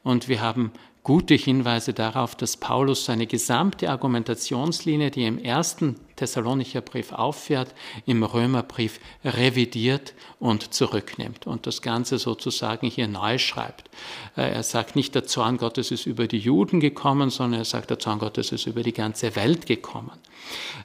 und 0.03 0.27
wir 0.27 0.41
haben 0.41 0.71
gute 1.01 1.33
Hinweise 1.33 1.93
darauf, 1.93 2.35
dass 2.35 2.57
Paulus 2.57 3.05
seine 3.05 3.25
gesamte 3.25 3.89
Argumentationslinie, 3.89 5.09
die 5.09 5.25
im 5.25 5.39
ersten 5.39 5.95
Thessalonicher 6.19 6.81
Brief 6.81 7.13
auffährt, 7.13 7.73
im 8.05 8.23
Römerbrief 8.23 8.99
revidiert 9.23 10.13
und 10.39 10.73
zurücknimmt 10.73 11.47
und 11.47 11.65
das 11.65 11.81
Ganze 11.81 12.17
sozusagen 12.17 12.87
hier 12.87 13.07
neu 13.07 13.37
schreibt. 13.37 13.89
Äh, 14.35 14.51
er 14.51 14.63
sagt 14.63 14.95
nicht, 14.95 15.15
der 15.15 15.25
Zorn 15.25 15.57
Gottes 15.57 15.91
ist 15.91 16.05
über 16.05 16.27
die 16.27 16.39
Juden 16.39 16.81
gekommen, 16.81 17.29
sondern 17.29 17.61
er 17.61 17.65
sagt, 17.65 17.89
der 17.89 17.99
Zorn 17.99 18.19
Gottes 18.19 18.51
ist 18.51 18.67
über 18.67 18.83
die 18.83 18.93
ganze 18.93 19.35
Welt 19.35 19.65
gekommen. 19.65 20.11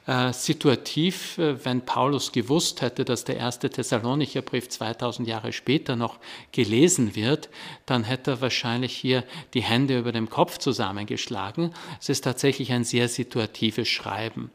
Äh, 0.07 0.33
situativ, 0.33 1.37
äh, 1.37 1.63
wenn 1.65 1.81
Paulus 1.81 2.31
gewusst 2.31 2.81
hätte, 2.81 3.03
dass 3.05 3.23
der 3.23 3.37
erste 3.37 3.69
Thessalonicher 3.69 4.41
Brief 4.41 4.69
2000 4.69 5.27
Jahre 5.27 5.51
später 5.51 5.95
noch 5.95 6.19
gelesen 6.51 7.15
wird, 7.15 7.49
dann 7.85 8.03
hätte 8.03 8.31
er 8.31 8.41
wahrscheinlich 8.41 8.95
hier 8.95 9.23
die 9.53 9.63
Hände 9.63 9.97
über 9.97 10.11
dem 10.11 10.29
Kopf 10.29 10.59
zusammengeschlagen. 10.59 11.73
Es 11.99 12.09
ist 12.09 12.23
tatsächlich 12.23 12.71
ein 12.71 12.83
sehr 12.83 13.07
situatives 13.07 13.87
Schreiben. 13.87 14.51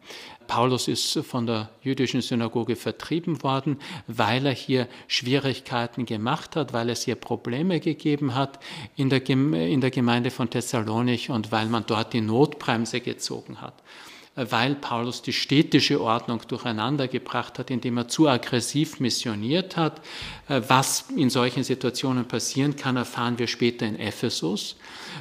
Paulus 0.50 0.88
ist 0.88 1.16
von 1.20 1.46
der 1.46 1.68
jüdischen 1.80 2.22
Synagoge 2.22 2.74
vertrieben 2.74 3.44
worden, 3.44 3.78
weil 4.08 4.46
er 4.46 4.52
hier 4.52 4.88
Schwierigkeiten 5.06 6.06
gemacht 6.06 6.56
hat, 6.56 6.72
weil 6.72 6.90
es 6.90 7.04
hier 7.04 7.14
Probleme 7.14 7.78
gegeben 7.78 8.34
hat 8.34 8.58
in 8.96 9.10
der, 9.10 9.20
Gemeinde 9.20 10.32
von 10.32 10.50
Thessalonich 10.50 11.30
und 11.30 11.52
weil 11.52 11.66
man 11.66 11.84
dort 11.86 12.14
die 12.14 12.20
Notbremse 12.20 13.00
gezogen 13.00 13.60
hat 13.60 13.74
weil 14.36 14.76
Paulus 14.76 15.22
die 15.22 15.32
städtische 15.32 16.00
Ordnung 16.00 16.40
durcheinander 16.46 17.08
gebracht 17.08 17.58
hat, 17.58 17.68
indem 17.70 17.98
er 17.98 18.08
zu 18.08 18.28
aggressiv 18.28 19.00
missioniert 19.00 19.76
hat. 19.76 20.00
Äh, 20.48 20.62
was 20.68 21.06
in 21.14 21.30
solchen 21.30 21.64
Situationen 21.64 22.26
passieren 22.26 22.76
kann, 22.76 22.96
erfahren 22.96 23.38
wir 23.38 23.48
später 23.48 23.86
in 23.86 23.98
Ephesus, 23.98 24.76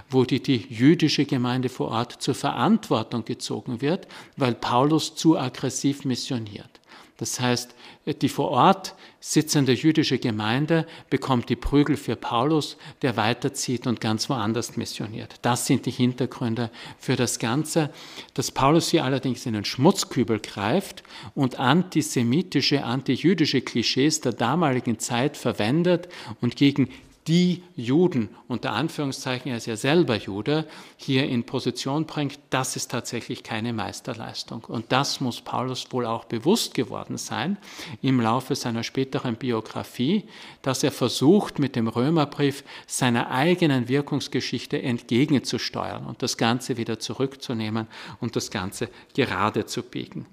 wo 0.10 0.24
die, 0.24 0.42
die 0.42 0.66
jüdische 0.70 1.26
Gemeinde 1.26 1.70
vor 1.70 1.90
Ort 1.90 2.22
zur 2.22 2.36
Verantwortung 2.36 3.26
gezogen 3.26 3.82
wird, 3.82 4.08
weil 4.38 4.56
Paulus 4.56 5.16
zu 5.16 5.38
aggressiv 5.38 6.06
missioniert. 6.06 6.80
Das 7.20 7.38
heißt, 7.42 7.76
die 8.22 8.30
vor 8.30 8.50
Ort 8.50 8.96
sitzende 9.20 9.74
jüdische 9.74 10.20
Gemeinde 10.20 10.88
bekommt 11.10 11.50
die 11.50 11.58
Prügel 11.58 11.98
für 11.98 12.16
Paulus, 12.16 12.78
der 13.02 13.18
weiterzieht 13.18 13.88
und 13.88 14.00
ganz 14.00 14.30
woanders 14.30 14.78
missioniert. 14.78 15.36
Das 15.42 15.66
sind 15.66 15.86
die 15.86 15.92
Hintergründe 15.92 16.72
für 16.98 17.18
das 17.18 17.38
Ganze. 17.38 17.90
Dass 18.36 18.52
Paulus 18.52 18.88
hier 18.88 19.04
allerdings 19.04 19.46
in 19.46 19.52
den 19.52 19.66
Schmutzkübel 19.66 20.40
greift 20.40 21.04
und 21.36 21.60
antisemitische, 21.60 22.86
antijüdische 22.86 23.60
Klischees 23.60 24.22
der 24.22 24.32
damaligen 24.32 24.98
Zeit 24.98 25.36
verwendet 25.36 26.08
und 26.40 26.56
gegen 26.56 26.88
die 27.30 27.62
Juden, 27.76 28.30
unter 28.48 28.74
Anführungszeichen, 28.74 29.52
er 29.52 29.58
ist 29.58 29.68
ja 29.68 29.76
selber 29.76 30.18
Jude, 30.18 30.66
hier 30.98 31.30
in 31.30 31.46
Position 31.46 32.06
bringt, 32.06 32.40
das 32.50 32.76
ist 32.76 32.90
tatsächlich 32.90 33.44
keine 33.44 33.72
Meisterleistung. 33.72 34.66
Und 34.66 34.92
das 34.92 35.22
muss 35.22 35.40
Paulus 35.40 35.86
wohl 35.92 36.08
auch 36.08 36.26
bewusst 36.26 36.74
geworden 36.74 37.18
sein 37.18 37.58
im 38.02 38.20
Laufe 38.20 38.56
seiner 38.56 38.82
späteren 38.82 39.36
Biografie, 39.36 40.24
dass 40.64 40.84
er 40.84 40.92
versucht, 40.92 41.60
mit 41.60 41.76
dem 41.76 41.88
Römerbrief 41.88 42.64
seiner 42.88 43.30
eigenen 43.30 43.88
Wirkungsgeschichte 43.88 44.82
entgegenzusteuern 44.82 46.08
und 46.08 46.24
das 46.24 46.36
Ganze 46.36 46.78
wieder 46.78 46.98
zurückzunehmen 46.98 47.86
und 48.20 48.36
das 48.36 48.50
Ganze 48.50 48.90
gerade 49.14 49.68
zu 49.68 49.84
biegen. 49.84 50.26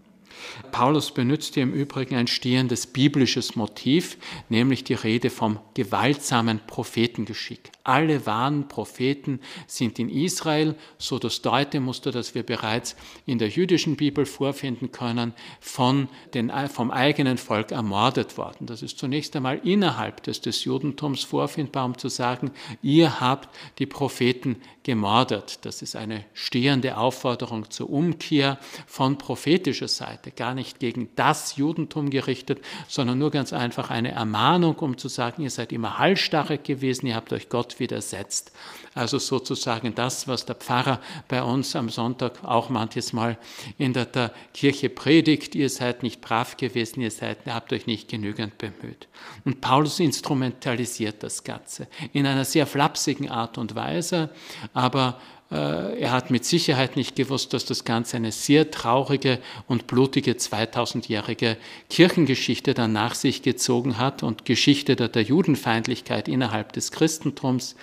Paulus 0.73 1.13
benutzt 1.13 1.55
hier 1.55 1.63
im 1.63 1.73
Übrigen 1.73 2.17
ein 2.17 2.27
stehendes 2.27 2.87
biblisches 2.87 3.57
Motiv, 3.57 4.19
nämlich 4.49 4.85
die 4.85 4.95
Rede 4.95 5.31
vom 5.31 5.59
gewaltsamen 5.75 6.61
Prophetengeschick. 6.67 7.71
Alle 7.85 8.27
wahren 8.27 8.69
Propheten 8.69 9.41
sind 9.67 9.99
in 9.99 10.09
Israel, 10.09 10.75
so 10.99 11.19
das 11.19 11.43
Deutemuster, 11.43 12.11
das 12.11 12.35
wir 12.35 12.43
bereits 12.43 12.97
in 13.27 13.39
der 13.39 13.49
jüdischen 13.49 13.97
Bibel 13.97 14.27
vorfinden 14.27 14.91
können, 14.91 15.35
von 15.61 16.09
den, 16.35 16.51
vom 16.69 16.91
eigenen 16.91 17.39
Volk 17.39 17.71
ermordet 17.71 18.37
worden. 18.37 18.67
Das 18.67 18.83
ist 18.83 18.99
zunächst 18.99 19.37
einmal 19.37 19.61
innerhalb 19.65 20.23
des, 20.25 20.41
des 20.41 20.65
Judentums 20.65 21.23
vorfindbar, 21.23 21.85
um 21.85 21.97
zu 21.97 22.09
sagen, 22.09 22.51
ihr 22.83 23.21
habt 23.21 23.49
die 23.79 23.87
Propheten 23.87 24.57
gemordet. 24.87 25.59
Das 25.63 25.83
ist 25.83 25.97
eine 25.97 26.25
stehende 26.33 26.97
Aufforderung 26.97 27.73
zur 27.73 27.91
Umkehr 27.91 28.57
von 28.87 29.19
prophetischer 29.19 29.89
Seite, 29.89 30.31
gar 30.31 30.55
nicht 30.55 30.79
gegen 30.79 31.09
das 31.17 31.57
Judentum 31.57 32.09
gerichtet, 32.09 32.61
sondern 32.87 33.19
nur 33.19 33.33
ganz 33.33 33.53
einfach 33.53 33.91
eine 33.91 34.13
Ermahnung, 34.13 34.77
um 34.77 34.97
zu 34.97 35.09
sagen, 35.09 35.43
ihr 35.43 35.51
seid 35.51 35.73
immer 35.73 35.99
halsstarrig 35.99 36.63
gewesen, 36.63 37.09
ihr 37.09 37.17
habt 37.17 37.33
euch 37.33 37.49
Gott 37.49 37.81
widersetzt. 37.81 38.53
Also 38.95 39.19
sozusagen 39.19 39.95
das, 39.95 40.29
was 40.29 40.47
der 40.47 40.55
Pfarrer 40.55 41.01
bei 41.29 41.43
uns 41.43 41.77
am 41.77 41.91
Sonntag 41.91 42.43
auch 42.45 42.71
manches 42.71 43.13
Mal 43.13 43.37
in 43.77 43.93
der, 43.93 44.07
der 44.07 44.33
Kirche 44.55 44.89
predigt, 44.89 45.55
ihr 45.55 45.69
seid 45.69 46.03
nicht 46.05 46.23
brav 46.23 46.57
gewesen, 46.57 47.03
ihr 47.03 47.11
seid, 47.11 47.39
ihr 47.45 47.55
habt 47.55 47.73
euch 47.75 47.87
nicht 47.87 48.09
genügend 48.09 48.57
bemüht. 48.57 49.09
Und 49.45 49.61
Paulus 49.61 50.01
instrumentalisiert 50.01 51.23
das 51.23 51.45
Ganze 51.45 51.89
in 52.13 52.25
einer 52.27 52.47
sehr 52.47 52.67
flapsigen 52.67 53.29
Art 53.29 53.59
und 53.59 53.75
Weise, 53.75 54.31
aber 54.77 55.19
äh, 55.51 56.01
er 56.01 56.13
hat 56.13 56.31
mit 56.31 56.45
Sicherheit 56.45 56.97
nicht 56.97 57.17
gewusst, 57.17 57.55
dass 57.55 57.65
das 57.65 57.85
Ganze 57.85 58.19
eine 58.19 58.31
sehr 58.31 58.71
traurige 58.71 59.39
und 59.67 59.87
blutige 59.87 60.33
2000-jährige 60.33 61.57
Kirchengeschichte 61.89 62.75
dann 62.75 62.93
nach 62.93 63.15
sich 63.15 63.41
gezogen 63.41 63.97
hat 63.97 64.23
und 64.23 64.45
Geschichte 64.45 64.95
der, 64.95 65.09
der 65.09 65.23
Judenfeindlichkeit 65.23 66.29
innerhalb 66.29 66.75
des 66.75 66.93
Christentums, 66.93 67.75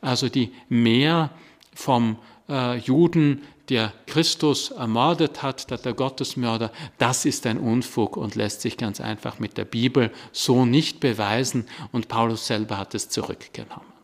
also 0.00 0.28
die 0.28 0.52
mehr 0.68 1.30
vom 1.74 2.16
äh, 2.48 2.78
Juden, 2.78 3.42
der 3.68 3.92
Christus 4.06 4.70
ermordet 4.70 5.42
hat, 5.42 5.68
der, 5.72 5.78
der 5.78 5.94
Gottesmörder, 5.94 6.70
das 6.98 7.24
ist 7.24 7.44
ein 7.46 7.58
Unfug 7.58 8.16
und 8.16 8.36
lässt 8.36 8.60
sich 8.60 8.76
ganz 8.76 9.00
einfach 9.00 9.40
mit 9.40 9.58
der 9.58 9.64
Bibel 9.64 10.12
so 10.30 10.64
nicht 10.64 11.00
beweisen 11.00 11.66
und 11.90 12.06
Paulus 12.06 12.46
selber 12.46 12.78
hat 12.78 12.94
es 12.94 13.08
zurückgenommen. 13.08 13.95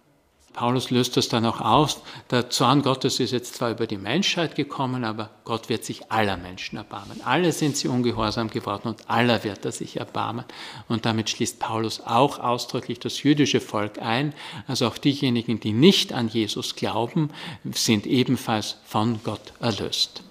Paulus 0.53 0.91
löst 0.91 1.17
das 1.17 1.29
dann 1.29 1.47
auch 1.47 1.61
aus. 1.61 2.03
Der 2.31 2.51
Zorn 2.51 2.83
Gottes 2.83 3.21
ist 3.21 3.33
jetzt 3.33 3.55
zwar 3.55 3.71
über 3.71 3.87
die 3.87 3.97
Menschheit 3.97 4.55
gekommen, 4.55 5.05
aber 5.05 5.31
Gott 5.45 5.69
wird 5.69 5.85
sich 5.85 6.13
aller 6.13 6.37
Menschen 6.37 6.77
erbarmen. 6.77 7.21
Alle 7.25 7.53
sind 7.53 7.77
sie 7.77 7.89
ungehorsam 7.89 8.51
geworden 8.51 8.89
und 8.89 9.09
aller 9.09 9.45
wird 9.45 9.65
er 9.65 9.73
sich 9.73 9.97
erbarmen. 9.97 10.45
Und 10.89 11.07
damit 11.07 11.31
schließt 11.31 11.59
Paulus 11.59 12.01
auch 12.01 12.39
ausdrücklich 12.39 13.01
das 13.01 13.23
jüdische 13.23 13.61
Volk 13.61 14.01
ein. 14.01 14.35
Also 14.67 14.87
auch 14.87 14.99
diejenigen, 14.99 15.59
die 15.59 15.73
nicht 15.73 16.13
an 16.13 16.29
Jesus 16.29 16.77
glauben, 16.77 17.31
sind 17.73 18.07
ebenfalls 18.07 18.77
von 18.85 19.21
Gott 19.25 19.55
erlöst. 19.61 20.23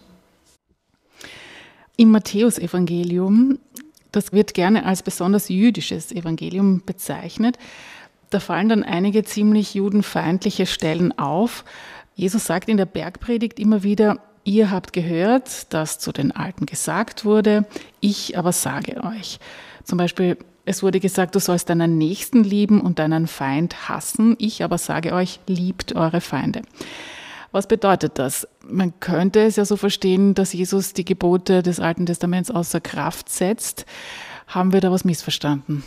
Im 1.97 2.11
Matthäusevangelium, 2.11 3.59
das 4.11 4.33
wird 4.33 4.53
gerne 4.53 4.85
als 4.85 5.03
besonders 5.03 5.49
jüdisches 5.49 6.11
Evangelium 6.11 6.83
bezeichnet, 6.85 7.57
da 8.31 8.39
fallen 8.39 8.69
dann 8.69 8.83
einige 8.83 9.23
ziemlich 9.23 9.75
judenfeindliche 9.75 10.65
Stellen 10.65 11.17
auf. 11.19 11.63
Jesus 12.15 12.45
sagt 12.45 12.69
in 12.69 12.77
der 12.77 12.85
Bergpredigt 12.85 13.59
immer 13.59 13.83
wieder, 13.83 14.19
ihr 14.43 14.71
habt 14.71 14.93
gehört, 14.93 15.71
dass 15.73 15.99
zu 15.99 16.11
den 16.11 16.31
Alten 16.31 16.65
gesagt 16.65 17.25
wurde, 17.25 17.65
ich 17.99 18.37
aber 18.37 18.53
sage 18.53 19.03
euch. 19.03 19.39
Zum 19.83 19.97
Beispiel, 19.97 20.37
es 20.65 20.81
wurde 20.81 20.99
gesagt, 20.99 21.35
du 21.35 21.39
sollst 21.39 21.69
deinen 21.69 21.97
Nächsten 21.97 22.43
lieben 22.43 22.81
und 22.81 22.99
deinen 22.99 23.27
Feind 23.27 23.89
hassen, 23.89 24.35
ich 24.39 24.63
aber 24.63 24.77
sage 24.77 25.13
euch, 25.13 25.39
liebt 25.47 25.95
eure 25.95 26.21
Feinde. 26.21 26.61
Was 27.51 27.67
bedeutet 27.67 28.17
das? 28.17 28.47
Man 28.65 28.97
könnte 29.01 29.41
es 29.41 29.57
ja 29.57 29.65
so 29.65 29.75
verstehen, 29.75 30.35
dass 30.35 30.53
Jesus 30.53 30.93
die 30.93 31.03
Gebote 31.03 31.63
des 31.63 31.81
Alten 31.81 32.05
Testaments 32.05 32.49
außer 32.49 32.79
Kraft 32.79 33.27
setzt. 33.29 33.85
Haben 34.47 34.71
wir 34.71 34.79
da 34.79 34.89
was 34.89 35.03
missverstanden? 35.03 35.83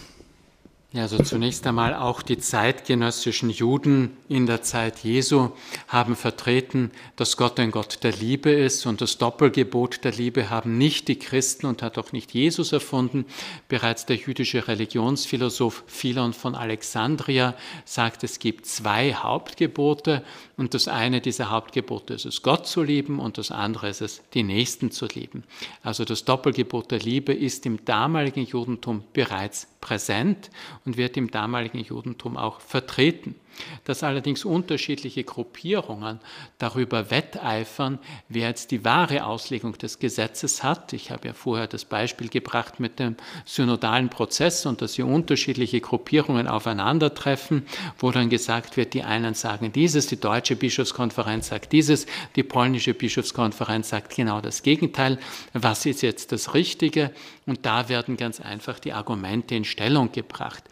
Ja, 0.94 1.02
also 1.02 1.20
zunächst 1.20 1.66
einmal 1.66 1.92
auch 1.92 2.22
die 2.22 2.38
zeitgenössischen 2.38 3.50
Juden 3.50 4.16
in 4.28 4.46
der 4.46 4.62
Zeit 4.62 5.00
Jesu 5.00 5.50
haben 5.88 6.14
vertreten, 6.14 6.92
dass 7.16 7.36
Gott 7.36 7.58
ein 7.58 7.72
Gott 7.72 8.04
der 8.04 8.12
Liebe 8.12 8.52
ist 8.52 8.86
und 8.86 9.00
das 9.00 9.18
Doppelgebot 9.18 10.04
der 10.04 10.12
Liebe 10.12 10.50
haben 10.50 10.78
nicht 10.78 11.08
die 11.08 11.18
Christen 11.18 11.66
und 11.66 11.82
hat 11.82 11.98
auch 11.98 12.12
nicht 12.12 12.32
Jesus 12.32 12.72
erfunden. 12.72 13.26
Bereits 13.66 14.06
der 14.06 14.14
jüdische 14.14 14.68
Religionsphilosoph 14.68 15.82
Philon 15.88 16.32
von 16.32 16.54
Alexandria 16.54 17.56
sagt, 17.84 18.22
es 18.22 18.38
gibt 18.38 18.66
zwei 18.66 19.14
Hauptgebote 19.14 20.22
und 20.56 20.74
das 20.74 20.86
eine 20.86 21.20
dieser 21.20 21.50
Hauptgebote 21.50 22.14
ist 22.14 22.24
es, 22.24 22.42
Gott 22.42 22.68
zu 22.68 22.84
lieben 22.84 23.18
und 23.18 23.36
das 23.36 23.50
andere 23.50 23.88
ist 23.88 24.00
es, 24.00 24.22
die 24.32 24.44
Nächsten 24.44 24.92
zu 24.92 25.06
lieben. 25.06 25.42
Also 25.82 26.04
das 26.04 26.24
Doppelgebot 26.24 26.92
der 26.92 27.00
Liebe 27.00 27.32
ist 27.32 27.66
im 27.66 27.84
damaligen 27.84 28.46
Judentum 28.46 29.02
bereits 29.12 29.66
präsent 29.84 30.50
und 30.86 30.96
wird 30.96 31.16
im 31.16 31.30
damaligen 31.30 31.78
Judentum 31.78 32.36
auch 32.38 32.60
vertreten 32.60 33.36
dass 33.84 34.02
allerdings 34.02 34.44
unterschiedliche 34.44 35.24
Gruppierungen 35.24 36.20
darüber 36.58 37.10
wetteifern, 37.10 37.98
wer 38.28 38.48
jetzt 38.48 38.70
die 38.70 38.84
wahre 38.84 39.24
Auslegung 39.24 39.76
des 39.78 39.98
Gesetzes 39.98 40.62
hat. 40.62 40.92
Ich 40.92 41.10
habe 41.10 41.28
ja 41.28 41.34
vorher 41.34 41.66
das 41.66 41.84
Beispiel 41.84 42.28
gebracht 42.28 42.80
mit 42.80 42.98
dem 42.98 43.16
synodalen 43.44 44.08
Prozess 44.08 44.66
und 44.66 44.82
dass 44.82 44.94
hier 44.94 45.06
unterschiedliche 45.06 45.80
Gruppierungen 45.80 46.48
aufeinandertreffen, 46.48 47.66
wo 47.98 48.10
dann 48.10 48.30
gesagt 48.30 48.76
wird, 48.76 48.94
die 48.94 49.02
einen 49.02 49.34
sagen 49.34 49.72
dieses, 49.72 50.06
die 50.06 50.20
deutsche 50.20 50.56
Bischofskonferenz 50.56 51.48
sagt 51.48 51.72
dieses, 51.72 52.06
die 52.36 52.42
polnische 52.42 52.94
Bischofskonferenz 52.94 53.88
sagt 53.88 54.14
genau 54.14 54.40
das 54.40 54.62
Gegenteil. 54.62 55.18
Was 55.52 55.86
ist 55.86 56.02
jetzt 56.02 56.32
das 56.32 56.54
Richtige? 56.54 57.10
Und 57.46 57.66
da 57.66 57.88
werden 57.88 58.16
ganz 58.16 58.40
einfach 58.40 58.78
die 58.78 58.92
Argumente 58.92 59.54
in 59.54 59.64
Stellung 59.64 60.12
gebracht. 60.12 60.64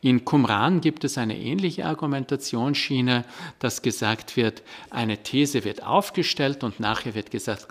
In 0.00 0.24
Qumran 0.24 0.80
gibt 0.80 1.04
es 1.04 1.18
eine 1.18 1.36
ähnliche 1.36 1.86
Argumentationsschiene, 2.30 3.24
dass 3.58 3.82
gesagt 3.82 4.36
wird, 4.36 4.62
eine 4.90 5.18
These 5.18 5.64
wird 5.64 5.82
aufgestellt 5.82 6.62
und 6.62 6.78
nachher 6.78 7.14
wird 7.14 7.30
gesagt, 7.30 7.66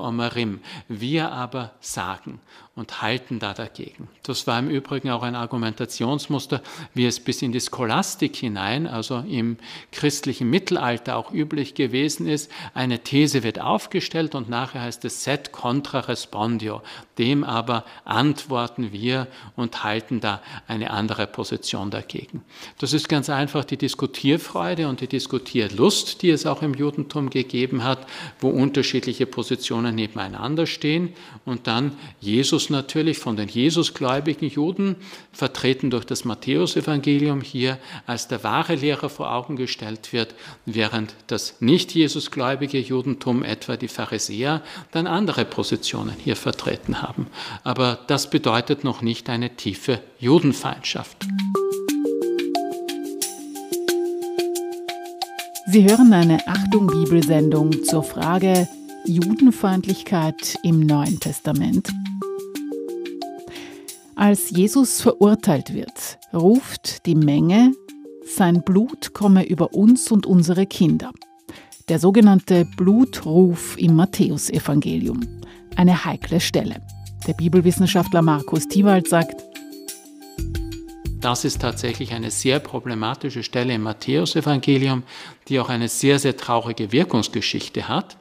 omarim, 0.00 0.60
wir 0.88 1.30
aber 1.30 1.72
sagen 1.80 2.40
und 2.76 3.02
halten 3.02 3.38
da 3.38 3.54
dagegen. 3.54 4.08
Das 4.24 4.48
war 4.48 4.58
im 4.58 4.68
Übrigen 4.68 5.10
auch 5.10 5.22
ein 5.22 5.36
Argumentationsmuster, 5.36 6.60
wie 6.92 7.06
es 7.06 7.20
bis 7.20 7.40
in 7.40 7.52
die 7.52 7.60
Scholastik 7.60 8.34
hinein, 8.34 8.88
also 8.88 9.18
im 9.18 9.58
christlichen 9.92 10.50
Mittelalter 10.50 11.16
auch 11.16 11.32
üblich 11.32 11.74
gewesen 11.74 12.26
ist. 12.26 12.50
Eine 12.74 12.98
These 12.98 13.44
wird 13.44 13.60
aufgestellt 13.60 14.34
und 14.34 14.48
nachher 14.48 14.82
heißt 14.82 15.04
es 15.04 15.22
set 15.22 15.52
contra 15.52 16.00
respondio. 16.00 16.82
Dem 17.16 17.44
aber 17.44 17.84
antworten 18.04 18.90
wir 18.90 19.28
und 19.54 19.84
halten 19.84 20.18
da 20.18 20.42
eine 20.66 20.90
andere 20.90 21.28
Position 21.28 21.92
dagegen. 21.92 22.42
Das 22.78 22.92
ist 22.92 23.08
ganz 23.08 23.30
einfach 23.30 23.64
die 23.64 23.76
Diskutierfreude 23.76 24.88
und 24.88 25.00
die 25.00 25.06
Diskutierlust, 25.06 26.22
die 26.22 26.30
es 26.30 26.44
auch 26.44 26.60
im 26.62 26.74
Judentum 26.74 27.30
gegeben 27.30 27.84
hat, 27.84 28.04
wo 28.40 28.48
unterschiedliche 28.48 29.26
Positionen 29.26 29.94
nebeneinander 29.94 30.66
stehen 30.66 31.12
und 31.44 31.68
dann 31.68 31.92
Jesus 32.20 32.63
Jesus 32.64 32.70
natürlich 32.70 33.18
von 33.18 33.36
den 33.36 33.48
Jesusgläubigen 33.48 34.48
Juden, 34.48 34.96
vertreten 35.32 35.90
durch 35.90 36.04
das 36.06 36.24
Matthäusevangelium, 36.24 37.42
hier 37.42 37.78
als 38.06 38.28
der 38.28 38.42
wahre 38.42 38.74
Lehrer 38.74 39.08
vor 39.10 39.32
Augen 39.32 39.56
gestellt 39.56 40.12
wird, 40.12 40.34
während 40.64 41.14
das 41.26 41.60
nicht 41.60 41.94
Jesusgläubige 41.94 42.78
Judentum, 42.78 43.42
etwa 43.42 43.76
die 43.76 43.88
Pharisäer, 43.88 44.62
dann 44.92 45.06
andere 45.06 45.44
Positionen 45.44 46.14
hier 46.22 46.36
vertreten 46.36 47.02
haben. 47.02 47.26
Aber 47.64 47.98
das 48.06 48.30
bedeutet 48.30 48.82
noch 48.82 49.02
nicht 49.02 49.28
eine 49.28 49.56
tiefe 49.56 50.00
Judenfeindschaft. 50.18 51.26
Sie 55.66 55.84
hören 55.84 56.12
eine 56.12 56.38
Achtung 56.46 56.86
Bibelsendung 56.86 57.84
zur 57.84 58.02
Frage 58.02 58.68
Judenfeindlichkeit 59.06 60.56
im 60.62 60.80
Neuen 60.80 61.20
Testament. 61.20 61.90
Als 64.16 64.50
Jesus 64.50 65.00
verurteilt 65.00 65.74
wird, 65.74 66.18
ruft 66.32 67.04
die 67.04 67.16
Menge, 67.16 67.72
sein 68.24 68.62
Blut 68.62 69.12
komme 69.12 69.44
über 69.44 69.74
uns 69.74 70.12
und 70.12 70.24
unsere 70.24 70.66
Kinder. 70.66 71.10
Der 71.88 71.98
sogenannte 71.98 72.64
Blutruf 72.76 73.76
im 73.76 73.96
Matthäusevangelium. 73.96 75.20
Eine 75.74 76.04
heikle 76.04 76.40
Stelle. 76.40 76.76
Der 77.26 77.32
Bibelwissenschaftler 77.32 78.22
Markus 78.22 78.68
Tiwald 78.68 79.08
sagt, 79.08 79.42
das 81.20 81.44
ist 81.44 81.60
tatsächlich 81.60 82.12
eine 82.12 82.30
sehr 82.30 82.60
problematische 82.60 83.42
Stelle 83.42 83.74
im 83.74 83.82
Matthäusevangelium, 83.82 85.02
die 85.48 85.58
auch 85.58 85.70
eine 85.70 85.88
sehr, 85.88 86.20
sehr 86.20 86.36
traurige 86.36 86.92
Wirkungsgeschichte 86.92 87.88
hat. 87.88 88.16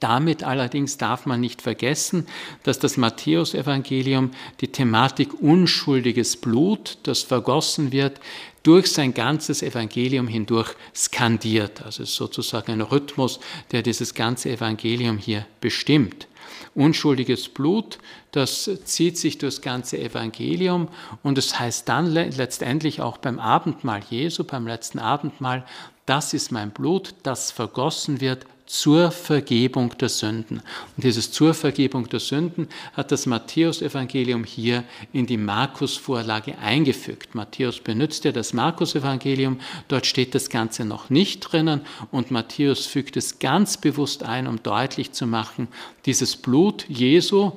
Damit 0.00 0.44
allerdings 0.44 0.96
darf 0.96 1.26
man 1.26 1.40
nicht 1.40 1.60
vergessen, 1.60 2.26
dass 2.62 2.78
das 2.78 2.96
Matthäusevangelium 2.96 4.30
die 4.60 4.68
Thematik 4.68 5.34
unschuldiges 5.40 6.36
Blut, 6.36 6.98
das 7.02 7.22
vergossen 7.22 7.90
wird, 7.90 8.20
durch 8.62 8.92
sein 8.92 9.12
ganzes 9.12 9.60
Evangelium 9.62 10.28
hindurch 10.28 10.74
skandiert. 10.94 11.82
Also 11.82 12.04
sozusagen 12.04 12.72
ein 12.72 12.80
Rhythmus, 12.80 13.40
der 13.72 13.82
dieses 13.82 14.14
ganze 14.14 14.50
Evangelium 14.50 15.18
hier 15.18 15.46
bestimmt. 15.60 16.28
Unschuldiges 16.74 17.48
Blut, 17.48 17.98
das 18.30 18.70
zieht 18.84 19.18
sich 19.18 19.38
durchs 19.38 19.62
ganze 19.62 19.98
Evangelium 19.98 20.88
und 21.22 21.38
es 21.38 21.48
das 21.48 21.60
heißt 21.60 21.88
dann 21.88 22.06
letztendlich 22.06 23.00
auch 23.00 23.16
beim 23.16 23.40
Abendmahl 23.40 24.02
Jesu, 24.08 24.44
beim 24.44 24.66
letzten 24.66 24.98
Abendmahl, 25.00 25.64
das 26.06 26.34
ist 26.34 26.52
mein 26.52 26.70
Blut, 26.70 27.14
das 27.22 27.50
vergossen 27.50 28.20
wird 28.20 28.46
zur 28.68 29.10
Vergebung 29.10 29.96
der 29.98 30.08
Sünden. 30.08 30.62
Und 30.96 31.04
dieses 31.04 31.32
zur 31.32 31.54
Vergebung 31.54 32.08
der 32.08 32.20
Sünden 32.20 32.68
hat 32.92 33.10
das 33.10 33.26
Matthäusevangelium 33.26 34.44
hier 34.44 34.84
in 35.12 35.26
die 35.26 35.38
Markus-Vorlage 35.38 36.58
eingefügt. 36.58 37.34
Matthäus 37.34 37.80
benutzt 37.80 38.24
ja 38.24 38.32
das 38.32 38.52
Markus-Evangelium, 38.52 39.58
dort 39.88 40.06
steht 40.06 40.34
das 40.34 40.50
Ganze 40.50 40.84
noch 40.84 41.10
nicht 41.10 41.40
drinnen 41.40 41.80
und 42.10 42.30
Matthäus 42.30 42.86
fügt 42.86 43.16
es 43.16 43.38
ganz 43.38 43.78
bewusst 43.78 44.22
ein, 44.22 44.46
um 44.46 44.62
deutlich 44.62 45.12
zu 45.12 45.26
machen, 45.26 45.68
dieses 46.04 46.36
Blut 46.36 46.84
Jesu, 46.88 47.52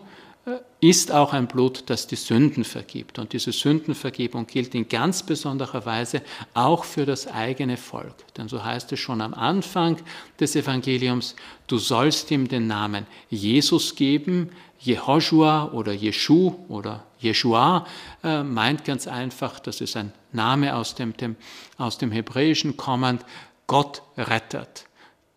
ist 0.82 1.12
auch 1.12 1.32
ein 1.32 1.48
Blut, 1.48 1.84
das 1.86 2.08
die 2.08 2.16
Sünden 2.16 2.64
vergibt. 2.64 3.20
Und 3.20 3.34
diese 3.34 3.52
Sündenvergebung 3.52 4.48
gilt 4.48 4.74
in 4.74 4.90
ganz 4.90 5.24
besonderer 5.24 5.86
Weise 5.86 6.24
auch 6.56 6.84
für 6.84 7.06
das 7.06 7.28
eigene 7.28 7.78
Volk. 7.78 8.16
Denn 8.36 8.50
so 8.50 8.66
heißt 8.66 8.92
es 8.92 9.00
schon 9.00 9.22
am 9.22 9.36
Anfang 9.36 9.98
des 10.40 10.56
Evangeliums, 10.56 11.36
du 11.68 11.78
sollst 11.78 12.32
ihm 12.32 12.48
den 12.48 12.66
Namen 12.66 13.06
Jesus 13.30 13.96
geben. 13.96 14.50
Jehoshua 14.80 15.72
oder 15.72 15.94
Jeschu 15.94 16.56
oder 16.68 17.06
Jeshua 17.20 17.86
äh, 18.24 18.42
meint 18.42 18.84
ganz 18.84 19.08
einfach, 19.08 19.60
das 19.60 19.80
ist 19.80 19.96
ein 19.96 20.12
Name 20.32 20.76
aus 20.76 20.96
dem, 20.96 21.16
dem, 21.16 21.36
aus 21.78 22.00
dem 22.00 22.12
Hebräischen 22.12 22.76
kommend, 22.76 23.24
Gott 23.68 24.02
rettet. 24.18 24.88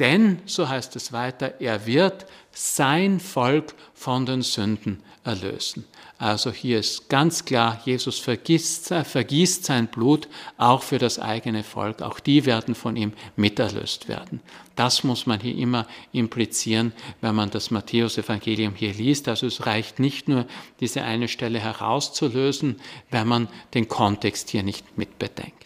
Denn, 0.00 0.40
so 0.46 0.68
heißt 0.68 0.96
es 0.96 1.12
weiter, 1.12 1.60
er 1.60 1.86
wird 1.86 2.26
sein 2.50 3.20
Volk 3.20 3.74
von 3.94 4.26
den 4.26 4.42
Sünden 4.42 5.02
erlösen. 5.24 5.84
Also 6.18 6.52
hier 6.52 6.78
ist 6.78 7.08
ganz 7.08 7.44
klar, 7.44 7.80
Jesus 7.84 8.18
vergießt, 8.18 8.94
vergießt 9.04 9.64
sein 9.64 9.88
Blut 9.88 10.28
auch 10.56 10.82
für 10.82 10.98
das 10.98 11.18
eigene 11.18 11.64
Volk. 11.64 12.02
Auch 12.02 12.20
die 12.20 12.46
werden 12.46 12.74
von 12.74 12.96
ihm 12.96 13.12
miterlöst 13.36 14.08
werden. 14.08 14.40
Das 14.76 15.04
muss 15.04 15.26
man 15.26 15.40
hier 15.40 15.56
immer 15.56 15.86
implizieren, 16.12 16.92
wenn 17.20 17.34
man 17.34 17.50
das 17.50 17.70
Matthäus-Evangelium 17.70 18.74
hier 18.74 18.92
liest. 18.92 19.28
Also 19.28 19.46
es 19.46 19.66
reicht 19.66 19.98
nicht 19.98 20.28
nur, 20.28 20.46
diese 20.80 21.02
eine 21.02 21.28
Stelle 21.28 21.58
herauszulösen, 21.58 22.80
wenn 23.10 23.26
man 23.26 23.48
den 23.74 23.88
Kontext 23.88 24.50
hier 24.50 24.62
nicht 24.62 24.96
mitbedenkt. 24.96 25.63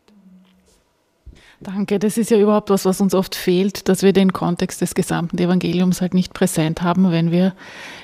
Danke, 1.61 1.99
das 1.99 2.19
ist 2.19 2.31
ja 2.31 2.39
überhaupt 2.39 2.71
was, 2.71 2.85
was 2.85 3.01
uns 3.01 3.15
oft 3.15 3.35
fehlt, 3.35 3.89
dass 3.89 4.05
wir 4.05 4.13
den 4.13 4.33
Kontext 4.33 4.81
des 4.81 4.95
gesamten 4.95 5.39
Evangeliums 5.39 6.01
halt 6.01 6.15
nicht 6.15 6.33
präsent 6.33 6.83
haben, 6.83 7.11
wenn 7.11 7.33
wir 7.33 7.53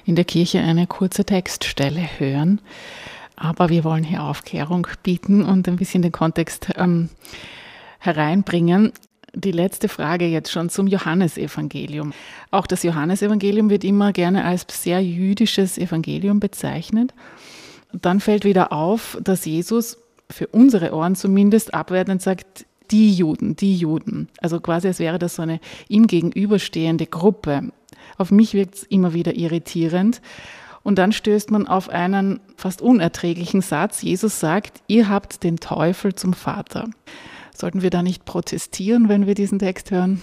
in 0.04 0.16
der 0.16 0.24
Kirche 0.24 0.58
eine 0.58 0.88
kurze 0.88 1.24
Textstelle 1.24 2.02
hören. 2.18 2.60
Aber 3.36 3.68
wir 3.68 3.84
wollen 3.84 4.02
hier 4.02 4.24
Aufklärung 4.24 4.88
bieten 5.04 5.44
und 5.44 5.68
ein 5.68 5.76
bisschen 5.76 6.02
den 6.02 6.10
Kontext 6.10 6.70
ähm, 6.76 7.10
hereinbringen. 8.00 8.92
Die 9.34 9.52
letzte 9.52 9.88
Frage 9.88 10.26
jetzt 10.26 10.50
schon 10.50 10.68
zum 10.68 10.88
Johannesevangelium. 10.88 12.12
Auch 12.50 12.66
das 12.66 12.82
Johannesevangelium 12.82 13.70
wird 13.70 13.84
immer 13.84 14.12
gerne 14.12 14.44
als 14.44 14.66
sehr 14.68 15.00
jüdisches 15.00 15.78
Evangelium 15.78 16.40
bezeichnet. 16.40 17.14
Dann 17.92 18.18
fällt 18.18 18.44
wieder 18.44 18.72
auf, 18.72 19.16
dass 19.22 19.44
Jesus 19.44 19.98
für 20.28 20.48
unsere 20.48 20.92
Ohren 20.92 21.14
zumindest 21.14 21.74
abwertend 21.74 22.22
sagt, 22.22 22.66
die 22.90 23.12
Juden, 23.12 23.56
die 23.56 23.76
Juden. 23.76 24.28
Also 24.40 24.60
quasi, 24.60 24.88
als 24.88 24.98
wäre 24.98 25.18
das 25.18 25.36
so 25.36 25.42
eine 25.42 25.60
ihm 25.88 26.06
gegenüberstehende 26.06 27.06
Gruppe. 27.06 27.72
Auf 28.18 28.30
mich 28.30 28.54
wirkt 28.54 28.76
es 28.76 28.82
immer 28.84 29.14
wieder 29.14 29.34
irritierend. 29.34 30.20
Und 30.82 30.98
dann 30.98 31.12
stößt 31.12 31.50
man 31.50 31.66
auf 31.66 31.88
einen 31.88 32.40
fast 32.56 32.82
unerträglichen 32.82 33.62
Satz. 33.62 34.02
Jesus 34.02 34.38
sagt, 34.38 34.82
ihr 34.86 35.08
habt 35.08 35.42
den 35.42 35.56
Teufel 35.56 36.14
zum 36.14 36.34
Vater. 36.34 36.90
Sollten 37.56 37.82
wir 37.82 37.90
da 37.90 38.02
nicht 38.02 38.24
protestieren, 38.24 39.08
wenn 39.08 39.26
wir 39.26 39.34
diesen 39.34 39.58
Text 39.58 39.90
hören? 39.90 40.20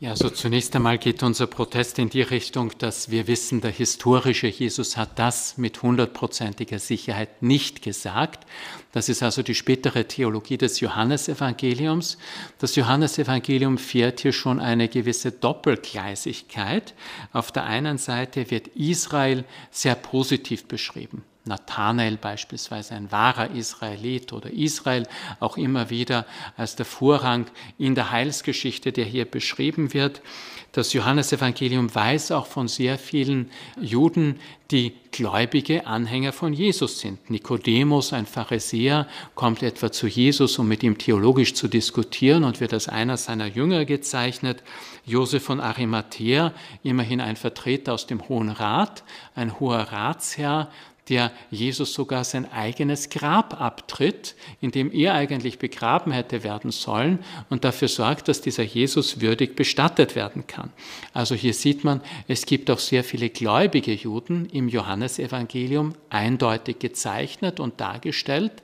Ja, 0.00 0.10
also 0.10 0.28
zunächst 0.28 0.76
einmal 0.76 0.98
geht 0.98 1.22
unser 1.22 1.46
Protest 1.46 1.98
in 1.98 2.10
die 2.10 2.20
Richtung, 2.20 2.72
dass 2.76 3.10
wir 3.10 3.26
wissen, 3.26 3.62
der 3.62 3.70
historische 3.70 4.48
Jesus 4.48 4.98
hat 4.98 5.18
das 5.18 5.56
mit 5.56 5.80
hundertprozentiger 5.80 6.78
Sicherheit 6.78 7.42
nicht 7.42 7.80
gesagt. 7.80 8.44
Das 8.94 9.08
ist 9.08 9.24
also 9.24 9.42
die 9.42 9.56
spätere 9.56 10.06
Theologie 10.06 10.56
des 10.56 10.78
Johannesevangeliums. 10.78 12.16
Das 12.60 12.76
Johannesevangelium 12.76 13.76
fährt 13.76 14.20
hier 14.20 14.32
schon 14.32 14.60
eine 14.60 14.86
gewisse 14.88 15.32
Doppelgleisigkeit. 15.32 16.94
Auf 17.32 17.50
der 17.50 17.64
einen 17.64 17.98
Seite 17.98 18.52
wird 18.52 18.68
Israel 18.68 19.42
sehr 19.72 19.96
positiv 19.96 20.68
beschrieben. 20.68 21.24
Nathanael 21.44 22.16
beispielsweise 22.16 22.94
ein 22.94 23.10
wahrer 23.10 23.50
Israelit 23.50 24.32
oder 24.32 24.50
Israel 24.50 25.08
auch 25.40 25.56
immer 25.56 25.90
wieder 25.90 26.24
als 26.56 26.76
der 26.76 26.86
Vorrang 26.86 27.46
in 27.76 27.96
der 27.96 28.12
Heilsgeschichte, 28.12 28.92
der 28.92 29.06
hier 29.06 29.24
beschrieben 29.24 29.92
wird. 29.92 30.22
Das 30.70 30.92
Johannesevangelium 30.92 31.92
weiß 31.92 32.30
auch 32.30 32.46
von 32.46 32.68
sehr 32.68 32.96
vielen 32.96 33.50
Juden, 33.80 34.38
die 34.70 34.94
gläubige 35.14 35.86
Anhänger 35.86 36.32
von 36.32 36.52
Jesus 36.52 36.98
sind. 36.98 37.30
Nikodemus, 37.30 38.12
ein 38.12 38.26
Pharisäer, 38.26 39.06
kommt 39.36 39.62
etwa 39.62 39.92
zu 39.92 40.08
Jesus, 40.08 40.58
um 40.58 40.66
mit 40.66 40.82
ihm 40.82 40.98
theologisch 40.98 41.54
zu 41.54 41.68
diskutieren 41.68 42.42
und 42.42 42.60
wird 42.60 42.72
als 42.72 42.88
einer 42.88 43.16
seiner 43.16 43.46
Jünger 43.46 43.84
gezeichnet. 43.84 44.64
Josef 45.06 45.44
von 45.44 45.60
Arimathea, 45.60 46.52
immerhin 46.82 47.20
ein 47.20 47.36
Vertreter 47.36 47.94
aus 47.94 48.08
dem 48.08 48.28
Hohen 48.28 48.48
Rat, 48.48 49.04
ein 49.36 49.60
hoher 49.60 49.78
Ratsherr, 49.78 50.68
der 51.08 51.32
Jesus 51.50 51.92
sogar 51.92 52.24
sein 52.24 52.50
eigenes 52.50 53.10
Grab 53.10 53.60
abtritt, 53.60 54.34
in 54.60 54.70
dem 54.70 54.90
er 54.90 55.14
eigentlich 55.14 55.58
begraben 55.58 56.12
hätte 56.12 56.42
werden 56.44 56.70
sollen 56.70 57.18
und 57.50 57.64
dafür 57.64 57.88
sorgt, 57.88 58.28
dass 58.28 58.40
dieser 58.40 58.62
Jesus 58.62 59.20
würdig 59.20 59.54
bestattet 59.54 60.16
werden 60.16 60.46
kann. 60.46 60.72
Also 61.12 61.34
hier 61.34 61.52
sieht 61.52 61.84
man, 61.84 62.00
es 62.26 62.46
gibt 62.46 62.70
auch 62.70 62.78
sehr 62.78 63.04
viele 63.04 63.28
gläubige 63.28 63.92
Juden 63.92 64.46
im 64.46 64.68
Johannesevangelium 64.68 65.94
eindeutig 66.08 66.78
gezeichnet 66.78 67.60
und 67.60 67.80
dargestellt. 67.80 68.62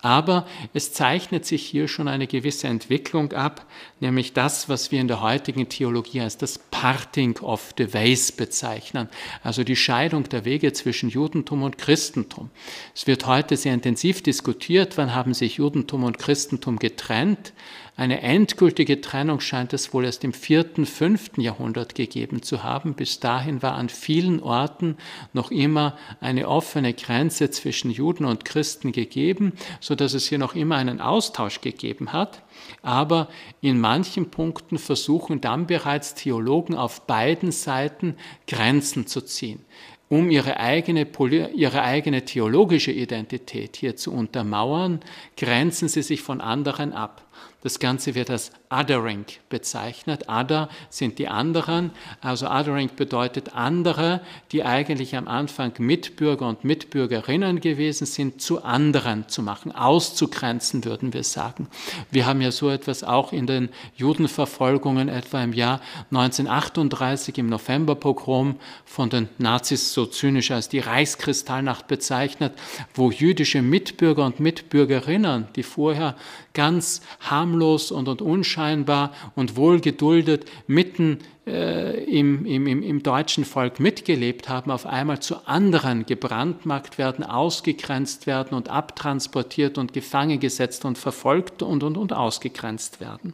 Aber 0.00 0.46
es 0.74 0.92
zeichnet 0.92 1.44
sich 1.44 1.66
hier 1.66 1.88
schon 1.88 2.06
eine 2.06 2.28
gewisse 2.28 2.68
Entwicklung 2.68 3.32
ab, 3.32 3.66
nämlich 3.98 4.32
das, 4.32 4.68
was 4.68 4.92
wir 4.92 5.00
in 5.00 5.08
der 5.08 5.22
heutigen 5.22 5.68
Theologie 5.68 6.20
als 6.20 6.38
das 6.38 6.58
Parting 6.70 7.36
of 7.40 7.74
the 7.76 7.92
Ways 7.92 8.30
bezeichnen, 8.30 9.08
also 9.42 9.64
die 9.64 9.74
Scheidung 9.74 10.28
der 10.28 10.44
Wege 10.44 10.72
zwischen 10.72 11.08
Judentum 11.08 11.64
und 11.64 11.78
Christentum. 11.78 12.50
Es 12.94 13.08
wird 13.08 13.26
heute 13.26 13.56
sehr 13.56 13.74
intensiv 13.74 14.22
diskutiert, 14.22 14.96
wann 14.96 15.14
haben 15.14 15.34
sich 15.34 15.56
Judentum 15.56 16.04
und 16.04 16.18
Christentum 16.18 16.78
getrennt. 16.78 17.52
Eine 17.98 18.22
endgültige 18.22 19.00
Trennung 19.00 19.40
scheint 19.40 19.72
es 19.72 19.92
wohl 19.92 20.04
erst 20.04 20.22
im 20.22 20.32
vierten, 20.32 20.86
fünften 20.86 21.40
Jahrhundert 21.40 21.96
gegeben 21.96 22.42
zu 22.42 22.62
haben. 22.62 22.94
Bis 22.94 23.18
dahin 23.18 23.60
war 23.60 23.74
an 23.74 23.88
vielen 23.88 24.40
Orten 24.40 24.96
noch 25.32 25.50
immer 25.50 25.98
eine 26.20 26.46
offene 26.46 26.94
Grenze 26.94 27.50
zwischen 27.50 27.90
Juden 27.90 28.24
und 28.24 28.44
Christen 28.44 28.92
gegeben, 28.92 29.54
so 29.80 29.96
dass 29.96 30.14
es 30.14 30.28
hier 30.28 30.38
noch 30.38 30.54
immer 30.54 30.76
einen 30.76 31.00
Austausch 31.00 31.60
gegeben 31.60 32.12
hat. 32.12 32.44
Aber 32.82 33.26
in 33.62 33.80
manchen 33.80 34.30
Punkten 34.30 34.78
versuchen 34.78 35.40
dann 35.40 35.66
bereits 35.66 36.14
Theologen 36.14 36.76
auf 36.76 37.04
beiden 37.08 37.50
Seiten 37.50 38.14
Grenzen 38.46 39.08
zu 39.08 39.22
ziehen 39.22 39.64
um 40.08 40.30
ihre 40.30 40.58
eigene, 40.58 41.06
ihre 41.54 41.82
eigene 41.82 42.24
theologische 42.24 42.92
Identität 42.92 43.76
hier 43.76 43.96
zu 43.96 44.12
untermauern, 44.12 45.00
grenzen 45.36 45.88
sie 45.88 46.02
sich 46.02 46.22
von 46.22 46.40
anderen 46.40 46.92
ab. 46.92 47.28
Das 47.60 47.80
Ganze 47.80 48.14
wird 48.14 48.30
als 48.30 48.52
Othering 48.70 49.24
bezeichnet. 49.48 50.28
Other 50.28 50.68
sind 50.90 51.18
die 51.18 51.26
anderen. 51.26 51.90
Also 52.20 52.48
Othering 52.48 52.90
bedeutet 52.94 53.56
andere, 53.56 54.20
die 54.52 54.62
eigentlich 54.62 55.16
am 55.16 55.26
Anfang 55.26 55.72
Mitbürger 55.78 56.46
und 56.46 56.62
Mitbürgerinnen 56.62 57.60
gewesen 57.60 58.06
sind, 58.06 58.40
zu 58.40 58.62
anderen 58.62 59.28
zu 59.28 59.42
machen, 59.42 59.72
auszugrenzen, 59.72 60.84
würden 60.84 61.12
wir 61.12 61.24
sagen. 61.24 61.66
Wir 62.12 62.26
haben 62.26 62.40
ja 62.40 62.52
so 62.52 62.70
etwas 62.70 63.02
auch 63.02 63.32
in 63.32 63.48
den 63.48 63.70
Judenverfolgungen 63.96 65.08
etwa 65.08 65.42
im 65.42 65.52
Jahr 65.52 65.80
1938 66.12 67.38
im 67.38 67.48
Novemberpogrom 67.48 68.56
von 68.84 69.10
den 69.10 69.28
Nazis 69.38 69.92
so 69.98 70.06
zynisch 70.06 70.52
als 70.52 70.68
die 70.68 70.78
Reichskristallnacht 70.78 71.88
bezeichnet, 71.88 72.52
wo 72.94 73.10
jüdische 73.10 73.62
Mitbürger 73.62 74.26
und 74.26 74.38
Mitbürgerinnen, 74.38 75.48
die 75.56 75.64
vorher 75.64 76.14
ganz 76.54 77.02
harmlos 77.18 77.90
und, 77.90 78.22
unscheinbar 78.22 79.12
und 79.34 79.56
wohlgeduldet 79.56 80.44
mitten 80.68 81.18
äh, 81.48 82.04
im, 82.04 82.44
im, 82.44 82.66
im 82.82 83.02
deutschen 83.02 83.44
Volk 83.44 83.80
mitgelebt 83.80 84.48
haben, 84.48 84.70
auf 84.70 84.86
einmal 84.86 85.20
zu 85.20 85.46
anderen 85.46 86.06
gebrandmarkt 86.06 86.98
werden, 86.98 87.24
ausgegrenzt 87.24 88.26
werden 88.26 88.54
und 88.54 88.68
abtransportiert 88.68 89.78
und 89.78 89.92
gefangen 89.92 90.40
gesetzt 90.40 90.84
und 90.84 90.98
verfolgt 90.98 91.62
und, 91.62 91.82
und, 91.82 91.96
und 91.96 92.12
ausgegrenzt 92.12 93.00
werden. 93.00 93.32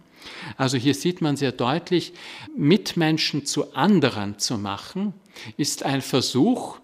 Also 0.56 0.78
hier 0.78 0.94
sieht 0.94 1.20
man 1.20 1.36
sehr 1.36 1.52
deutlich, 1.52 2.12
Mitmenschen 2.56 3.44
zu 3.44 3.74
anderen 3.74 4.38
zu 4.38 4.58
machen, 4.58 5.12
ist 5.56 5.82
ein 5.82 6.00
Versuch, 6.00 6.78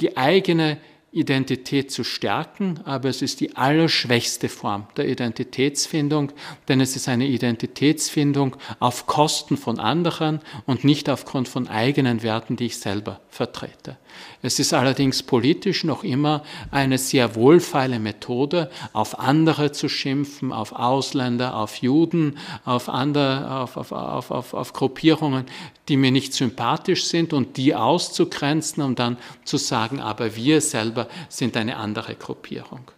die 0.00 0.16
eigene 0.16 0.78
Identität 1.12 1.90
zu 1.90 2.04
stärken, 2.04 2.78
aber 2.84 3.08
es 3.08 3.20
ist 3.20 3.40
die 3.40 3.56
allerschwächste 3.56 4.48
Form 4.48 4.86
der 4.96 5.08
Identitätsfindung, 5.08 6.30
denn 6.68 6.80
es 6.80 6.94
ist 6.94 7.08
eine 7.08 7.26
Identitätsfindung 7.26 8.54
auf 8.78 9.06
Kosten 9.06 9.56
von 9.56 9.80
anderen 9.80 10.40
und 10.66 10.84
nicht 10.84 11.10
aufgrund 11.10 11.48
von 11.48 11.66
eigenen 11.66 12.22
Werten, 12.22 12.54
die 12.54 12.66
ich 12.66 12.78
selber 12.78 13.20
vertrete. 13.28 13.96
Es 14.42 14.58
ist 14.58 14.72
allerdings 14.72 15.22
politisch 15.22 15.82
noch 15.84 16.04
immer 16.04 16.44
eine 16.70 16.98
sehr 16.98 17.34
wohlfeile 17.34 17.98
Methode, 17.98 18.70
auf 18.92 19.18
andere 19.18 19.72
zu 19.72 19.88
schimpfen, 19.88 20.52
auf 20.52 20.72
Ausländer, 20.72 21.56
auf 21.56 21.76
Juden, 21.76 22.38
auf, 22.64 22.88
andere, 22.88 23.60
auf, 23.60 23.76
auf, 23.76 23.92
auf, 23.92 24.30
auf, 24.30 24.54
auf 24.54 24.72
Gruppierungen, 24.72 25.44
die 25.88 25.96
mir 25.96 26.12
nicht 26.12 26.34
sympathisch 26.34 27.04
sind 27.04 27.32
und 27.32 27.56
die 27.56 27.74
auszugrenzen, 27.74 28.82
um 28.82 28.94
dann 28.94 29.16
zu 29.44 29.56
sagen, 29.56 30.00
aber 30.00 30.36
wir 30.36 30.60
selber 30.60 30.99
sind 31.28 31.56
eine 31.56 31.76
andere 31.76 32.14
Gruppierung. 32.14 32.90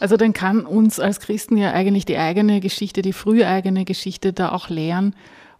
Also 0.00 0.16
dann 0.16 0.32
kann 0.32 0.66
uns 0.66 1.00
als 1.00 1.20
Christen 1.20 1.56
ja 1.56 1.72
eigentlich 1.72 2.04
die 2.04 2.18
eigene 2.18 2.60
Geschichte, 2.60 3.02
die 3.02 3.12
frühe 3.12 3.46
eigene 3.46 3.84
Geschichte 3.84 4.32
da 4.32 4.52
auch 4.52 4.68
lehren, 4.68 5.14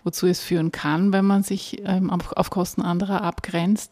wozu 0.05 0.27
es 0.27 0.41
führen 0.41 0.71
kann, 0.71 1.13
wenn 1.13 1.25
man 1.25 1.43
sich 1.43 1.83
ähm, 1.85 2.11
auf 2.11 2.51
Kosten 2.51 2.83
anderer 2.83 3.23
abgrenzt. 3.23 3.91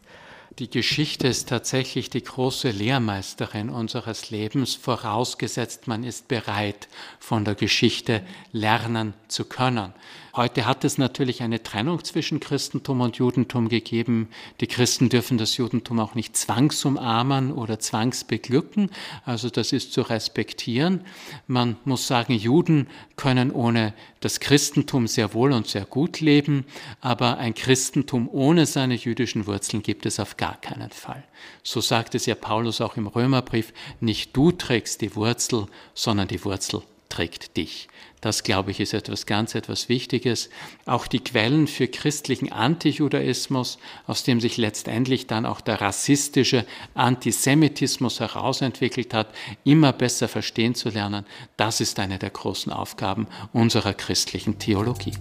Die 0.59 0.69
Geschichte 0.69 1.27
ist 1.27 1.49
tatsächlich 1.49 2.11
die 2.11 2.21
große 2.21 2.69
Lehrmeisterin 2.69 3.71
unseres 3.71 4.29
Lebens, 4.29 4.75
vorausgesetzt 4.75 5.87
man 5.87 6.03
ist 6.03 6.27
bereit, 6.27 6.87
von 7.19 7.43
der 7.43 7.55
Geschichte 7.55 8.21
lernen 8.51 9.15
zu 9.27 9.45
können. 9.45 9.93
Heute 10.35 10.65
hat 10.65 10.83
es 10.83 10.97
natürlich 10.97 11.43
eine 11.43 11.61
Trennung 11.61 12.03
zwischen 12.03 12.39
Christentum 12.39 13.01
und 13.01 13.17
Judentum 13.17 13.69
gegeben. 13.69 14.29
Die 14.61 14.67
Christen 14.67 15.09
dürfen 15.09 15.37
das 15.37 15.57
Judentum 15.57 15.99
auch 15.99 16.15
nicht 16.15 16.35
zwangsumarmen 16.35 17.51
oder 17.51 17.77
zwangsbeglücken. 17.77 18.89
Also 19.25 19.51
das 19.51 19.71
ist 19.73 19.93
zu 19.93 20.01
respektieren. 20.01 21.01
Man 21.45 21.77
muss 21.85 22.07
sagen, 22.07 22.33
Juden 22.33 22.87
können 23.15 23.51
ohne 23.51 23.93
das 24.21 24.39
Christentum 24.39 25.05
sehr 25.05 25.35
wohl 25.35 25.51
und 25.51 25.67
sehr 25.67 25.85
gut 25.85 26.19
leben, 26.19 26.65
aber 26.99 27.37
ein 27.37 27.53
Christentum 27.53 28.27
ohne 28.27 28.65
seine 28.65 28.95
jüdischen 28.95 29.45
Wurzeln 29.45 29.83
gibt 29.83 30.07
es 30.07 30.19
auf 30.19 30.37
gar 30.37 30.59
keinen 30.59 30.89
Fall. 30.89 31.23
So 31.61 31.79
sagt 31.79 32.15
es 32.15 32.25
ja 32.25 32.33
Paulus 32.33 32.81
auch 32.81 32.97
im 32.97 33.05
Römerbrief, 33.05 33.71
nicht 33.99 34.35
du 34.35 34.51
trägst 34.51 35.01
die 35.01 35.15
Wurzel, 35.15 35.67
sondern 35.93 36.27
die 36.27 36.43
Wurzel 36.43 36.81
trägt 37.09 37.57
dich. 37.57 37.87
Das, 38.21 38.43
glaube 38.43 38.71
ich, 38.71 38.79
ist 38.79 38.93
etwas 38.93 39.25
ganz, 39.25 39.53
etwas 39.53 39.89
Wichtiges. 39.89 40.49
Auch 40.85 41.07
die 41.07 41.19
Quellen 41.19 41.67
für 41.67 41.89
christlichen 41.89 42.53
Antijudaismus, 42.53 43.79
aus 44.07 44.23
dem 44.23 44.39
sich 44.39 44.55
letztendlich 44.55 45.27
dann 45.27 45.45
auch 45.45 45.59
der 45.59 45.81
rassistische 45.81 46.65
Antisemitismus 46.93 48.21
herausentwickelt 48.21 49.13
hat, 49.13 49.27
immer 49.65 49.91
besser 49.91 50.29
verstehen 50.29 50.73
zu 50.73 50.89
lernen, 50.89 51.25
das 51.57 51.81
ist 51.81 51.99
eine 51.99 52.17
der 52.17 52.29
großen 52.29 52.71
Aufgaben 52.71 53.27
unserer 53.51 53.93
christlichen 53.93 54.57
Theologie. 54.57 55.13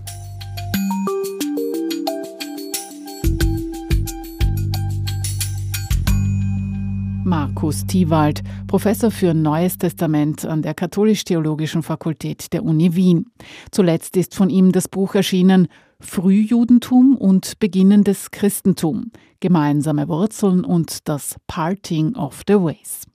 Markus 7.33 7.87
Tiewald, 7.87 8.43
Professor 8.67 9.11
für 9.11 9.33
Neues 9.33 9.79
Testament 9.79 10.45
an 10.45 10.61
der 10.61 10.75
Katholisch-Theologischen 10.75 11.83
Fakultät 11.83 12.53
der 12.53 12.63
Uni 12.63 12.95
Wien. 12.95 13.25
Zuletzt 13.71 14.19
ist 14.19 14.35
von 14.35 14.51
ihm 14.51 14.71
das 14.71 14.87
Buch 14.87 15.15
erschienen 15.15 15.69
Frühjudentum 15.99 17.17
und 17.17 17.59
beginnendes 17.59 18.33
Christentum, 18.33 19.13
gemeinsame 19.41 20.09
Wurzeln 20.09 20.63
und 20.63 21.09
das 21.09 21.37
Parting 21.47 22.15
of 22.17 22.43
the 22.47 22.57
Ways. 22.57 23.07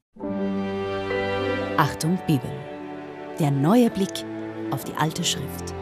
Achtung 1.77 2.17
Bibel. 2.25 2.49
Der 3.39 3.51
neue 3.51 3.91
Blick 3.91 4.25
auf 4.71 4.83
die 4.83 4.95
alte 4.95 5.23
Schrift. 5.23 5.75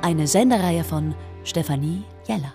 Eine 0.00 0.26
Sendereihe 0.26 0.84
von 0.84 1.14
Stefanie 1.44 2.02
Jeller. 2.26 2.54